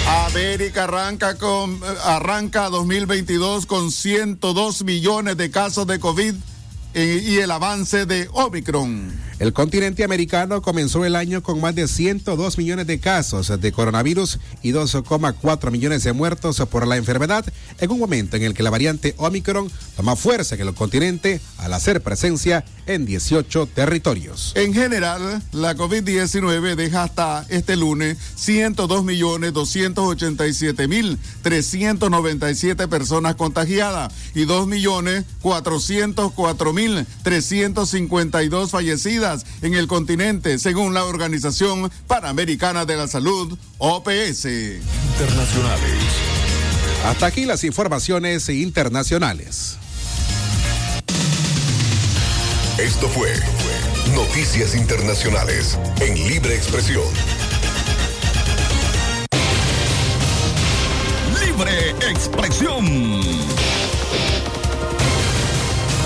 América 0.06 0.84
arranca 0.84 1.36
con 1.36 1.80
arranca 2.04 2.68
2022 2.68 3.66
con 3.66 3.90
102 3.90 4.84
millones 4.84 5.36
de 5.36 5.50
casos 5.50 5.86
de 5.86 6.00
COVID 6.00 6.34
y 6.94 7.38
el 7.38 7.50
avance 7.50 8.06
de 8.06 8.28
Omicron. 8.32 9.12
El 9.42 9.52
continente 9.52 10.04
americano 10.04 10.62
comenzó 10.62 11.04
el 11.04 11.16
año 11.16 11.42
con 11.42 11.60
más 11.60 11.74
de 11.74 11.88
102 11.88 12.58
millones 12.58 12.86
de 12.86 13.00
casos 13.00 13.60
de 13.60 13.72
coronavirus 13.72 14.38
y 14.62 14.70
2,4 14.70 15.72
millones 15.72 16.04
de 16.04 16.12
muertos 16.12 16.62
por 16.70 16.86
la 16.86 16.96
enfermedad, 16.96 17.44
en 17.80 17.90
un 17.90 17.98
momento 17.98 18.36
en 18.36 18.44
el 18.44 18.54
que 18.54 18.62
la 18.62 18.70
variante 18.70 19.16
Omicron 19.16 19.68
toma 19.96 20.14
fuerza 20.14 20.54
en 20.54 20.60
el 20.60 20.74
continente 20.74 21.40
al 21.58 21.72
hacer 21.72 22.00
presencia 22.04 22.64
en 22.86 23.04
18 23.04 23.66
territorios. 23.66 24.52
En 24.54 24.74
general, 24.74 25.42
la 25.50 25.74
COVID-19 25.74 26.76
deja 26.76 27.02
hasta 27.02 27.44
este 27.48 27.74
lunes 27.74 28.18
102 28.36 29.02
millones 29.02 29.52
287 29.54 30.86
mil 30.86 31.18
397 31.42 32.86
personas 32.86 33.34
contagiadas 33.34 34.14
y 34.36 34.44
2 34.44 34.68
millones 34.68 35.24
404 35.40 36.72
mil 36.72 37.04
352 37.24 38.70
fallecidas 38.70 39.31
en 39.62 39.74
el 39.74 39.86
continente, 39.86 40.58
según 40.58 40.94
la 40.94 41.04
Organización 41.04 41.90
Panamericana 42.06 42.84
de 42.84 42.96
la 42.96 43.08
Salud, 43.08 43.58
OPS. 43.78 44.44
Internacionales. 44.44 45.94
Hasta 47.04 47.26
aquí 47.26 47.46
las 47.46 47.64
informaciones 47.64 48.48
internacionales. 48.48 49.76
Esto 52.78 53.08
fue 53.08 53.32
Noticias 54.14 54.74
Internacionales 54.74 55.78
en 56.00 56.14
Libre 56.14 56.54
Expresión. 56.54 57.04
Libre 61.44 61.90
Expresión. 62.10 63.41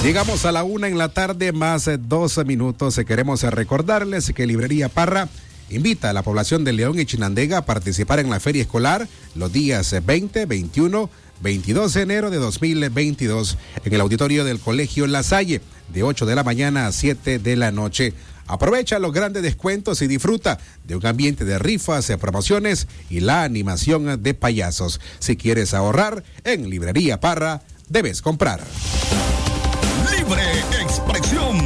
Llegamos 0.07 0.45
a 0.45 0.53
la 0.53 0.63
una 0.63 0.87
en 0.87 0.99
la 0.99 1.09
tarde, 1.09 1.51
más 1.51 1.91
12 1.99 2.45
minutos. 2.45 3.01
Queremos 3.05 3.43
recordarles 3.43 4.33
que 4.33 4.47
Librería 4.47 4.89
Parra 4.89 5.29
invita 5.69 6.11
a 6.11 6.13
la 6.13 6.23
población 6.23 6.63
de 6.63 6.73
León 6.73 6.97
y 7.01 7.07
Chinandega 7.07 7.59
a 7.59 7.67
participar 7.67 8.21
en 8.21 8.31
la 8.31 8.39
feria 8.39 8.63
escolar 8.63 9.09
los 9.35 9.53
días 9.53 9.97
20, 10.07 10.47
21, 10.47 11.11
22 11.43 11.93
de 11.93 12.03
enero 12.03 12.31
de 12.31 12.37
2022 12.37 13.59
en 13.85 13.93
el 13.93 14.01
auditorio 14.01 14.45
del 14.45 14.61
Colegio 14.61 15.09
La 15.09 15.25
Salle, 15.25 15.61
de 15.93 16.05
8 16.05 16.25
de 16.25 16.37
la 16.37 16.45
mañana 16.45 16.87
a 16.87 16.93
7 16.93 17.41
de 17.41 17.57
la 17.57 17.73
noche. 17.73 18.13
Aprovecha 18.47 19.01
los 19.01 19.13
grandes 19.13 19.43
descuentos 19.43 20.03
y 20.03 20.07
disfruta 20.07 20.61
de 20.85 20.95
un 20.95 21.05
ambiente 21.05 21.45
de 21.45 21.59
rifas, 21.59 22.13
promociones 22.21 22.87
y 23.11 23.19
la 23.19 23.43
animación 23.43 24.23
de 24.23 24.35
payasos. 24.35 25.01
Si 25.19 25.37
quieres 25.37 25.75
ahorrar, 25.75 26.23
en 26.45 26.71
Librería 26.71 27.19
Parra 27.19 27.63
debes 27.89 28.23
comprar. 28.23 28.61
Libre 30.11 30.43
expresión. 30.81 31.59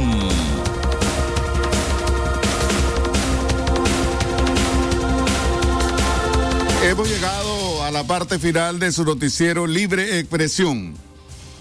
Hemos 6.83 7.09
llegado 7.09 7.83
a 7.83 7.91
la 7.91 8.03
parte 8.05 8.39
final 8.39 8.79
de 8.79 8.91
su 8.91 9.03
noticiero 9.03 9.67
Libre 9.67 10.19
Expresión. 10.19 10.95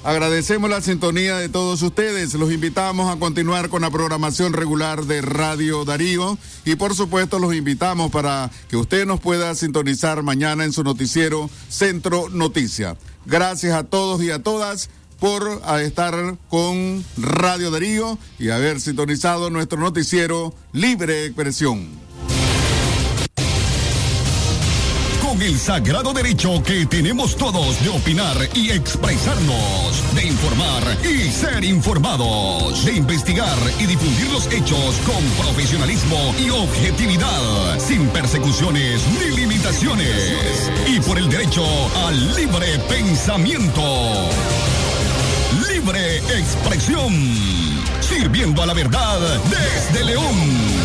Agradecemos 0.03 0.71
la 0.71 0.81
sintonía 0.81 1.37
de 1.37 1.51
todos 1.51 1.83
ustedes. 1.83 2.33
Los 2.33 2.51
invitamos 2.51 3.14
a 3.14 3.19
continuar 3.19 3.69
con 3.69 3.83
la 3.83 3.90
programación 3.90 4.55
regular 4.55 5.05
de 5.05 5.21
Radio 5.21 5.85
Darío 5.85 6.38
y 6.64 6.77
por 6.77 6.95
supuesto 6.95 7.38
los 7.38 7.55
invitamos 7.55 8.11
para 8.11 8.51
que 8.69 8.79
usted 8.79 9.05
nos 9.05 9.21
pueda 9.21 9.55
sintonizar 9.55 10.23
mañana 10.23 10.64
en 10.64 10.73
su 10.73 10.83
noticiero 10.83 11.51
Centro 11.69 12.31
Noticia. 12.31 12.97
Gracias 13.27 13.75
a 13.75 13.85
todos 13.85 14.23
y 14.23 14.31
a 14.31 14.43
todas 14.43 14.88
por 15.20 15.61
estar 15.80 16.14
con 16.48 17.04
Radio 17.18 17.70
Darío 17.70 18.18
y 18.38 18.48
haber 18.48 18.80
sintonizado 18.80 19.50
nuestro 19.50 19.78
noticiero 19.78 20.54
Libre 20.72 21.26
Expresión. 21.26 22.00
Con 25.22 25.42
el 25.42 25.59
sagrado 25.59 26.12
derecho 26.12 26.62
que 26.62 26.87
tenemos 26.87 27.37
todos 27.37 27.80
de 27.85 27.90
opinar 27.90 28.37
y 28.54 28.70
expresarnos, 28.70 30.14
de 30.14 30.26
informar 30.26 30.83
y 31.04 31.30
ser 31.30 31.62
informados, 31.64 32.85
de 32.85 32.94
investigar 32.94 33.59
y 33.78 33.87
difundir 33.87 34.33
los 34.33 34.46
hechos 34.46 34.96
con 35.06 35.22
profesionalismo 35.44 36.35
y 36.44 36.50
objetividad, 36.50 37.78
sin 37.78 38.09
persecuciones 38.09 39.02
ni 39.20 39.37
limitaciones, 39.37 40.70
y 40.88 40.98
por 41.00 41.18
el 41.18 41.28
derecho 41.28 41.64
al 42.06 42.35
libre 42.35 42.78
pensamiento 42.88 43.83
libre 45.81 46.19
expresión. 46.38 47.12
Sirviendo 48.01 48.62
a 48.62 48.66
la 48.66 48.75
verdad 48.75 49.19
desde 49.49 50.05
León. 50.05 50.81